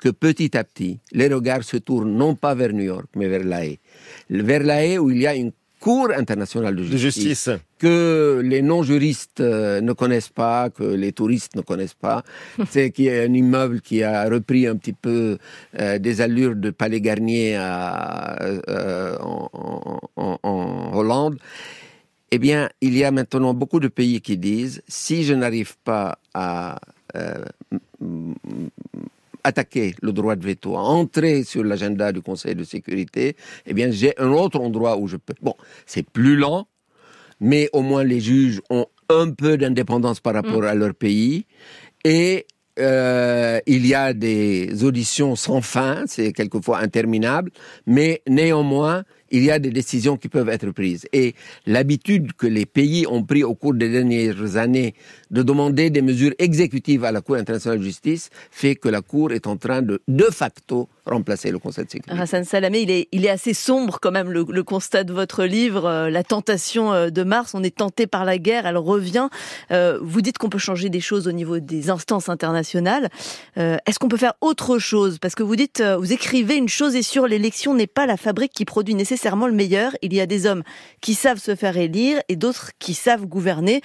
que 0.00 0.08
petit 0.08 0.56
à 0.56 0.64
petit, 0.64 1.00
les 1.12 1.28
regards 1.28 1.64
se 1.64 1.76
tournent 1.76 2.16
non 2.16 2.34
pas 2.34 2.54
vers 2.54 2.72
New 2.72 2.84
York, 2.84 3.06
mais 3.14 3.28
vers 3.28 3.44
l'AE. 3.44 3.78
Vers 4.30 4.62
l'AE 4.62 4.98
où 4.98 5.10
il 5.10 5.18
y 5.18 5.26
a 5.26 5.34
une 5.34 5.52
Cour 5.84 6.12
internationale 6.16 6.74
de 6.76 6.96
justice, 6.96 7.50
que 7.78 8.40
les 8.42 8.62
non-juristes 8.62 9.40
euh, 9.40 9.82
ne 9.82 9.92
connaissent 9.92 10.30
pas, 10.30 10.70
que 10.70 10.82
les 10.82 11.12
touristes 11.12 11.56
ne 11.56 11.60
connaissent 11.60 11.92
pas. 11.92 12.22
C'est 12.70 12.90
qui 12.90 13.08
est 13.08 13.26
un 13.26 13.34
immeuble 13.34 13.82
qui 13.82 14.02
a 14.02 14.26
repris 14.30 14.66
un 14.66 14.76
petit 14.76 14.94
peu 14.94 15.36
euh, 15.78 15.98
des 15.98 16.22
allures 16.22 16.56
de 16.56 16.70
Palais 16.70 17.02
Garnier 17.02 17.58
euh, 17.58 19.18
en, 20.16 20.90
Hollande. 20.94 21.36
Eh 22.30 22.38
bien, 22.38 22.70
il 22.80 22.96
y 22.96 23.04
a 23.04 23.10
maintenant 23.10 23.52
beaucoup 23.52 23.78
de 23.78 23.88
pays 23.88 24.22
qui 24.22 24.38
disent 24.38 24.80
si 24.88 25.22
je 25.22 25.34
n'arrive 25.34 25.76
pas 25.84 26.16
à 26.32 26.78
attaquer 29.44 29.94
le 30.02 30.12
droit 30.12 30.36
de 30.36 30.44
veto, 30.44 30.76
à 30.76 30.80
entrer 30.80 31.44
sur 31.44 31.62
l'agenda 31.62 32.12
du 32.12 32.22
Conseil 32.22 32.54
de 32.54 32.64
sécurité, 32.64 33.36
eh 33.66 33.74
bien, 33.74 33.90
j'ai 33.90 34.18
un 34.18 34.32
autre 34.32 34.58
endroit 34.58 34.96
où 34.96 35.06
je 35.06 35.16
peux. 35.16 35.34
Bon, 35.42 35.54
c'est 35.86 36.08
plus 36.08 36.36
lent, 36.36 36.66
mais 37.40 37.68
au 37.72 37.82
moins 37.82 38.04
les 38.04 38.20
juges 38.20 38.60
ont 38.70 38.86
un 39.08 39.30
peu 39.30 39.56
d'indépendance 39.56 40.20
par 40.20 40.34
rapport 40.34 40.62
mm. 40.62 40.64
à 40.64 40.74
leur 40.74 40.94
pays. 40.94 41.46
Et 42.04 42.46
euh, 42.78 43.60
il 43.66 43.86
y 43.86 43.94
a 43.94 44.12
des 44.12 44.82
auditions 44.82 45.36
sans 45.36 45.60
fin, 45.60 46.04
c'est 46.06 46.32
quelquefois 46.32 46.78
interminable, 46.80 47.50
mais 47.86 48.22
néanmoins, 48.28 49.04
il 49.34 49.42
y 49.44 49.50
a 49.50 49.58
des 49.58 49.70
décisions 49.70 50.16
qui 50.16 50.28
peuvent 50.28 50.48
être 50.48 50.70
prises. 50.70 51.08
Et 51.12 51.34
l'habitude 51.66 52.34
que 52.34 52.46
les 52.46 52.66
pays 52.66 53.04
ont 53.08 53.24
pris 53.24 53.42
au 53.42 53.54
cours 53.54 53.74
des 53.74 53.88
dernières 53.88 54.56
années 54.56 54.94
de 55.32 55.42
demander 55.42 55.90
des 55.90 56.02
mesures 56.02 56.32
exécutives 56.38 57.04
à 57.04 57.10
la 57.10 57.20
Cour 57.20 57.34
internationale 57.34 57.80
de 57.80 57.84
justice 57.84 58.30
fait 58.52 58.76
que 58.76 58.88
la 58.88 59.02
Cour 59.02 59.32
est 59.32 59.48
en 59.48 59.56
train 59.56 59.82
de, 59.82 60.00
de 60.06 60.24
facto, 60.24 60.88
remplacer 61.04 61.50
le 61.50 61.58
Conseil 61.58 61.84
de 61.84 61.90
sécurité. 61.90 62.22
Hassan 62.22 62.44
Salamé, 62.44 63.06
il 63.10 63.26
est, 63.26 63.28
assez 63.28 63.54
sombre 63.54 63.98
quand 64.00 64.12
même, 64.12 64.30
le, 64.30 64.62
constat 64.62 65.02
de 65.02 65.12
votre 65.12 65.44
livre, 65.44 65.86
euh, 65.86 66.10
La 66.10 66.22
tentation 66.22 66.92
euh, 66.92 67.10
de 67.10 67.24
Mars. 67.24 67.54
On 67.54 67.62
est 67.64 67.76
tenté 67.76 68.06
par 68.06 68.24
la 68.24 68.38
guerre, 68.38 68.66
elle 68.66 68.76
revient. 68.76 69.28
Euh, 69.72 69.98
vous 70.00 70.20
dites 70.20 70.38
qu'on 70.38 70.48
peut 70.48 70.58
changer 70.58 70.90
des 70.90 71.00
choses 71.00 71.26
au 71.26 71.32
niveau 71.32 71.58
des 71.58 71.90
instances 71.90 72.28
internationales. 72.28 73.08
Est-ce 73.56 73.98
qu'on 73.98 74.08
peut 74.08 74.16
faire 74.16 74.34
autre 74.40 74.78
chose? 74.78 75.18
Parce 75.18 75.34
que 75.34 75.42
vous 75.42 75.56
dites, 75.56 75.82
vous 75.82 76.12
écrivez 76.12 76.56
une 76.56 76.68
chose 76.68 76.94
est 76.94 77.02
sûre, 77.02 77.26
l'élection 77.26 77.74
n'est 77.74 77.86
pas 77.86 78.06
la 78.06 78.16
fabrique 78.16 78.52
qui 78.52 78.64
produit 78.64 78.94
nécessairement 78.94 79.23
le 79.24 79.52
meilleur. 79.52 79.96
Il 80.02 80.14
y 80.14 80.20
a 80.20 80.26
des 80.26 80.46
hommes 80.46 80.62
qui 81.00 81.14
savent 81.14 81.38
se 81.38 81.54
faire 81.54 81.76
élire 81.76 82.20
et 82.28 82.36
d'autres 82.36 82.70
qui 82.78 82.94
savent 82.94 83.26
gouverner. 83.26 83.80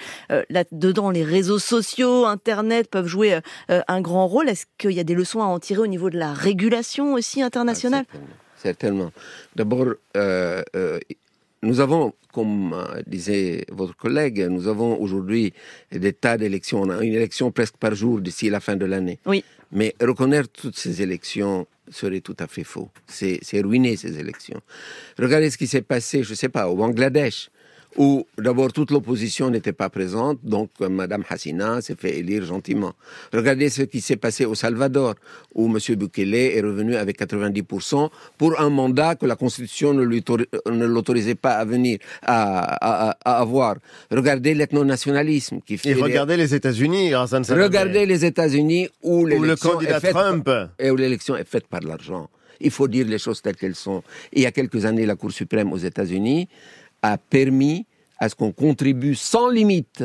Là-dedans, 0.48 1.10
les 1.10 1.24
réseaux 1.24 1.58
sociaux, 1.58 2.26
Internet 2.26 2.88
peuvent 2.90 3.06
jouer 3.06 3.40
un 3.68 4.00
grand 4.00 4.26
rôle. 4.26 4.48
Est-ce 4.48 4.66
qu'il 4.78 4.92
y 4.92 5.00
a 5.00 5.04
des 5.04 5.14
leçons 5.14 5.42
à 5.42 5.46
en 5.46 5.58
tirer 5.58 5.80
au 5.80 5.86
niveau 5.86 6.10
de 6.10 6.18
la 6.18 6.32
régulation 6.32 7.14
aussi 7.14 7.42
internationale? 7.42 8.04
Ah, 8.14 8.18
Certainement. 8.56 9.10
D'abord, 9.56 9.94
euh, 10.16 10.62
euh, 10.76 10.98
nous 11.62 11.80
avons, 11.80 12.12
comme 12.32 12.74
euh, 12.74 13.02
disait 13.06 13.64
votre 13.70 13.96
collègue, 13.96 14.46
nous 14.50 14.68
avons 14.68 15.00
aujourd'hui 15.00 15.54
des 15.92 16.12
tas 16.12 16.36
d'élections. 16.36 16.82
On 16.82 16.90
a 16.90 17.02
une 17.02 17.14
élection 17.14 17.50
presque 17.50 17.76
par 17.76 17.94
jour 17.94 18.20
d'ici 18.20 18.50
la 18.50 18.60
fin 18.60 18.76
de 18.76 18.84
l'année. 18.84 19.18
Oui. 19.24 19.44
Mais 19.72 19.94
reconnaître 20.00 20.50
toutes 20.52 20.76
ces 20.76 21.00
élections 21.00 21.66
serait 21.90 22.20
tout 22.20 22.36
à 22.38 22.46
fait 22.46 22.64
faux. 22.64 22.90
C'est 23.06 23.40
ruiner 23.60 23.96
ces 23.96 24.18
élections. 24.18 24.60
Regardez 25.18 25.50
ce 25.50 25.58
qui 25.58 25.66
s'est 25.66 25.82
passé, 25.82 26.22
je 26.22 26.30
ne 26.30 26.34
sais 26.34 26.48
pas, 26.48 26.68
au 26.68 26.76
Bangladesh, 26.76 27.50
où 28.00 28.26
d'abord 28.38 28.72
toute 28.72 28.90
l'opposition 28.92 29.50
n'était 29.50 29.74
pas 29.74 29.90
présente, 29.90 30.38
donc 30.42 30.70
euh, 30.80 30.88
Madame 30.88 31.22
Hassina 31.28 31.82
s'est 31.82 31.96
fait 31.96 32.16
élire 32.16 32.46
gentiment. 32.46 32.94
Regardez 33.30 33.68
ce 33.68 33.82
qui 33.82 34.00
s'est 34.00 34.16
passé 34.16 34.46
au 34.46 34.54
Salvador, 34.54 35.16
où 35.54 35.68
Monsieur 35.68 35.96
Bukele 35.96 36.34
est 36.34 36.62
revenu 36.62 36.96
avec 36.96 37.20
90% 37.20 38.08
pour 38.38 38.58
un 38.58 38.70
mandat 38.70 39.16
que 39.16 39.26
la 39.26 39.36
Constitution 39.36 39.92
ne 39.92 40.86
l'autorisait 40.86 41.34
pas 41.34 41.56
à 41.56 41.66
venir, 41.66 41.98
à, 42.22 43.18
avoir. 43.22 43.76
Regardez 44.10 44.54
l'ethnonationalisme 44.54 45.60
qui 45.60 45.76
fait. 45.76 45.90
Et 45.90 45.92
regardez 45.94 46.38
les, 46.38 46.54
États-Unis, 46.54 47.14
Regardez 47.14 48.06
les 48.06 48.24
États-Unis 48.24 48.88
où, 49.02 49.26
le 49.26 49.56
candidat 49.56 50.00
Trump 50.00 50.48
et 50.78 50.90
où 50.90 50.96
l'élection 50.96 51.36
est 51.36 51.44
faite 51.46 51.66
par 51.66 51.80
l'argent. 51.82 52.30
Il 52.62 52.70
faut 52.70 52.88
dire 52.88 53.06
les 53.06 53.18
choses 53.18 53.42
telles 53.42 53.56
qu'elles 53.56 53.74
sont. 53.74 54.02
il 54.32 54.40
y 54.40 54.46
a 54.46 54.52
quelques 54.52 54.86
années, 54.86 55.04
la 55.04 55.16
Cour 55.16 55.32
suprême 55.32 55.70
aux 55.74 55.78
États-Unis 55.78 56.48
a 57.02 57.18
permis 57.18 57.86
à 58.20 58.28
ce 58.28 58.34
qu'on 58.34 58.52
contribue 58.52 59.14
sans 59.14 59.48
limite 59.48 60.04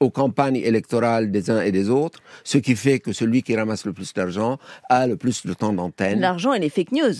aux 0.00 0.10
campagnes 0.10 0.56
électorales 0.56 1.30
des 1.30 1.50
uns 1.50 1.62
et 1.62 1.72
des 1.72 1.88
autres, 1.88 2.20
ce 2.42 2.58
qui 2.58 2.76
fait 2.76 2.98
que 2.98 3.12
celui 3.12 3.42
qui 3.42 3.56
ramasse 3.56 3.86
le 3.86 3.92
plus 3.92 4.12
d'argent 4.12 4.58
a 4.90 5.06
le 5.06 5.16
plus 5.16 5.46
de 5.46 5.54
temps 5.54 5.72
d'antenne. 5.72 6.20
L'argent 6.20 6.52
et 6.52 6.58
les 6.58 6.68
fake 6.68 6.92
news. 6.92 7.14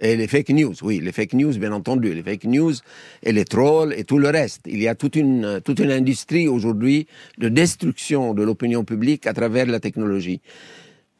Et 0.00 0.16
les 0.16 0.26
fake 0.26 0.48
news, 0.50 0.74
oui, 0.82 1.00
les 1.00 1.12
fake 1.12 1.34
news, 1.34 1.56
bien 1.58 1.72
entendu, 1.72 2.12
les 2.12 2.22
fake 2.22 2.44
news 2.44 2.74
et 3.22 3.30
les 3.30 3.44
trolls 3.44 3.94
et 3.96 4.02
tout 4.02 4.18
le 4.18 4.30
reste. 4.30 4.62
Il 4.66 4.82
y 4.82 4.88
a 4.88 4.96
toute 4.96 5.14
une, 5.14 5.60
toute 5.64 5.78
une 5.78 5.92
industrie 5.92 6.48
aujourd'hui 6.48 7.06
de 7.38 7.48
destruction 7.48 8.34
de 8.34 8.42
l'opinion 8.42 8.84
publique 8.84 9.26
à 9.28 9.32
travers 9.32 9.66
la 9.66 9.78
technologie. 9.78 10.40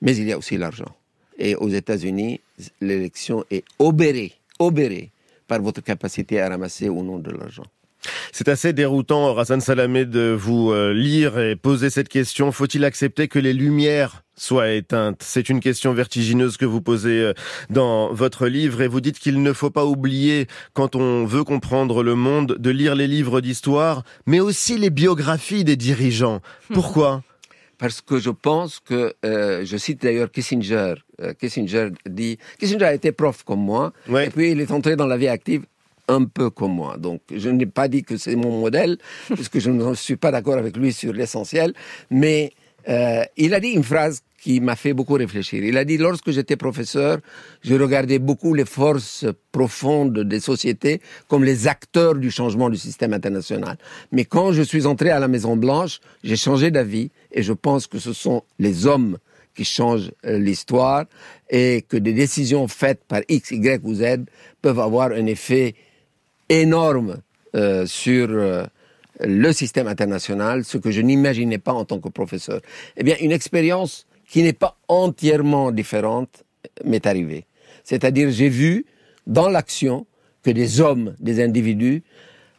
Mais 0.01 0.17
il 0.17 0.27
y 0.27 0.33
a 0.33 0.39
aussi 0.39 0.57
l'argent. 0.57 0.97
Et 1.39 1.55
aux 1.55 1.69
États-Unis, 1.69 2.41
l'élection 2.81 3.45
est 3.51 3.65
obérée, 3.79 4.33
obérée 4.59 5.13
par 5.47 5.63
votre 5.63 5.83
capacité 5.83 6.41
à 6.41 6.49
ramasser 6.49 6.89
ou 6.89 7.05
non 7.05 7.19
de 7.19 7.31
l'argent. 7.31 7.67
C'est 8.33 8.49
assez 8.49 8.73
déroutant, 8.73 9.35
Rassan 9.35 9.61
Salamé, 9.61 10.05
de 10.05 10.37
vous 10.37 10.73
euh, 10.73 10.93
lire 10.93 11.39
et 11.39 11.57
poser 11.57 11.91
cette 11.91 12.09
question. 12.09 12.51
Faut-il 12.53 12.85
accepter 12.85 13.29
que 13.29 13.39
les 13.39 13.53
lumières 13.53 14.23
soient 14.37 14.71
éteintes? 14.71 15.23
C'est 15.23 15.49
une 15.49 15.61
question 15.61 15.93
vertigineuse 15.93 16.57
que 16.57 16.65
vous 16.65 16.81
posez 16.81 17.21
euh, 17.21 17.33
dans 17.71 18.13
votre 18.13 18.47
livre 18.49 18.83
et 18.83 18.89
vous 18.89 19.01
dites 19.01 19.19
qu'il 19.19 19.43
ne 19.43 19.53
faut 19.53 19.71
pas 19.71 19.85
oublier, 19.85 20.47
quand 20.73 20.97
on 20.97 21.25
veut 21.25 21.45
comprendre 21.45 22.03
le 22.03 22.15
monde, 22.15 22.57
de 22.59 22.71
lire 22.71 22.95
les 22.95 23.07
livres 23.07 23.41
d'histoire, 23.41 24.03
mais 24.27 24.41
aussi 24.41 24.79
les 24.79 24.91
biographies 24.91 25.65
des 25.65 25.77
dirigeants. 25.77 26.41
Pourquoi? 26.73 27.23
Parce 27.79 28.01
que 28.01 28.21
je 28.21 28.31
pense 28.31 28.79
que, 28.79 29.13
euh, 29.25 29.65
je 29.65 29.77
cite 29.77 30.03
d'ailleurs 30.03 30.31
Kissinger, 30.31 30.95
euh, 31.21 31.35
Kissinger 31.35 31.89
dit, 32.07 32.39
Kissinger 32.61 32.85
a 32.85 32.95
été 32.95 33.11
prof 33.11 33.43
comme 33.43 33.61
moi, 33.61 33.93
et 34.09 34.31
puis 34.31 34.53
il 34.53 34.61
est 34.61 34.71
entré 34.71 34.95
dans 34.95 35.07
la 35.07 35.17
vie 35.17 35.27
active 35.27 35.65
un 36.09 36.25
peu 36.25 36.51
comme 36.51 36.75
moi. 36.75 36.97
Donc, 36.97 37.21
je 37.35 37.49
n'ai 37.49 37.67
pas 37.67 37.89
dit 37.89 38.03
que 38.03 38.17
c'est 38.17 38.37
mon 38.37 38.61
modèle, 38.61 38.99
parce 39.29 39.49
que 39.49 39.61
je 39.61 39.71
ne 39.71 39.95
suis 39.95 40.17
pas 40.17 40.31
d'accord 40.31 40.57
avec 40.57 40.77
lui 40.77 40.93
sur 40.93 41.13
l'essentiel, 41.13 41.75
mais 42.11 42.53
euh, 42.89 43.23
il 43.37 43.55
a 43.55 43.61
dit 43.61 43.71
une 43.71 43.85
phrase 43.85 44.23
qui 44.43 44.61
m'a 44.61 44.75
fait 44.75 44.93
beaucoup 44.93 45.15
réfléchir. 45.15 45.63
Il 45.63 45.77
a 45.77 45.85
dit, 45.85 45.99
lorsque 45.99 46.33
j'étais 46.33 46.57
professeur, 46.57 47.19
je 47.63 47.75
regardais 47.77 48.19
beaucoup 48.19 48.55
les 48.55 48.65
forces 48.65 49.25
profondes 49.53 50.19
des 50.19 50.41
sociétés 50.41 51.01
comme 51.29 51.45
les 51.45 51.69
acteurs 51.69 52.17
du 52.17 52.31
changement 52.31 52.69
du 52.69 52.77
système 52.77 53.13
international. 53.13 53.79
Mais 54.11 54.25
quand 54.25 54.53
je 54.53 54.63
suis 54.63 54.85
entré 54.87 55.11
à 55.11 55.21
la 55.21 55.29
Maison 55.29 55.57
Blanche, 55.57 56.01
j'ai 56.25 56.37
changé 56.37 56.73
d'avis 56.73 57.11
et 57.31 57.43
je 57.45 57.53
pense 57.53 57.87
que 57.87 58.01
ce 58.01 58.13
sont 58.13 58.43
les 58.59 58.87
hommes 58.87 59.17
qui 59.55 59.65
changent 59.65 60.11
euh, 60.27 60.39
l'histoire 60.39 61.05
et 61.49 61.85
que 61.89 61.97
des 61.97 62.13
décisions 62.13 62.67
faites 62.67 63.05
par 63.05 63.21
X, 63.29 63.53
Y 63.53 63.81
ou 63.85 63.95
Z 63.95 64.25
peuvent 64.61 64.81
avoir 64.81 65.13
un 65.13 65.27
effet 65.27 65.75
énorme 66.61 67.19
euh, 67.55 67.87
sur 67.87 68.29
euh, 68.31 68.65
le 69.21 69.53
système 69.53 69.89
international, 69.89 70.65
ce 70.65 70.79
que 70.79 70.91
je 70.91 71.01
n'imaginais 71.01 71.59
pas 71.59 71.73
en 71.73 71.85
tant 71.85 71.99
que 71.99 72.09
professeur. 72.09 72.61
Eh 72.97 73.03
bien, 73.03 73.17
une 73.21 73.33
expérience 73.33 74.07
qui 74.29 74.43
n'est 74.43 74.53
pas 74.53 74.77
entièrement 74.89 75.71
différente 75.73 76.45
m'est 76.85 77.07
arrivée. 77.07 77.45
C'est-à-dire, 77.85 78.31
j'ai 78.31 78.49
vu 78.49 78.87
dans 79.27 79.49
l'action 79.49 80.07
que 80.43 80.51
des 80.51 80.81
hommes, 80.81 81.15
des 81.21 81.43
individus, 81.43 82.03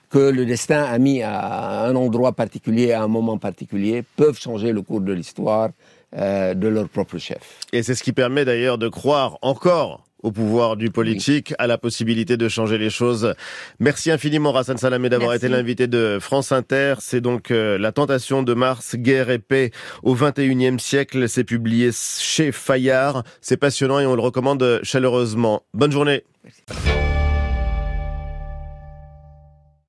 que 0.10 0.20
le 0.20 0.46
destin 0.46 0.84
a 0.84 0.98
mis 1.00 1.24
à 1.24 1.86
un 1.86 1.96
endroit 1.96 2.34
particulier, 2.34 2.92
à 2.92 3.02
un 3.02 3.08
moment 3.08 3.38
particulier, 3.38 4.04
peuvent 4.16 4.40
changer 4.40 4.72
le 4.72 4.82
cours 4.82 5.02
de 5.02 5.12
l'histoire 5.12 5.70
euh, 6.16 6.54
de 6.54 6.68
leur 6.68 6.88
propre 6.88 7.18
chef. 7.18 7.60
Et 7.72 7.82
c'est 7.82 7.96
ce 7.96 8.04
qui 8.04 8.14
permet 8.14 8.46
d'ailleurs 8.46 8.78
de 8.78 8.88
croire 8.88 9.40
encore 9.42 10.04
au 10.24 10.32
pouvoir 10.32 10.78
du 10.78 10.90
politique, 10.90 11.54
à 11.60 11.68
la 11.68 11.78
possibilité 11.78 12.38
de 12.38 12.48
changer 12.50 12.78
les 12.78 12.90
choses. 12.90 13.34
Merci 13.80 14.10
infiniment, 14.10 14.52
Rassan 14.52 14.78
Salamé, 14.78 15.10
d'avoir 15.10 15.34
été 15.34 15.50
l'invité 15.50 15.88
de 15.88 16.18
France 16.20 16.52
Inter. 16.52 16.96
C'est 17.00 17.22
donc 17.22 17.52
euh, 17.52 17.78
La 17.78 17.92
tentation 17.92 18.42
de 18.42 18.54
Mars, 18.54 18.96
guerre 18.96 19.30
et 19.30 19.40
paix 19.40 19.72
au 20.02 20.16
21e 20.16 20.80
siècle. 20.80 21.30
C'est 21.30 21.44
publié 21.44 21.92
chez 21.94 22.52
Fayard. 22.52 23.24
C'est 23.42 23.58
passionnant 23.58 24.00
et 24.00 24.06
on 24.06 24.16
le 24.16 24.22
recommande 24.22 24.80
chaleureusement. 24.84 25.64
Bonne 25.74 25.92
journée. 25.92 26.24
Merci. 26.44 27.13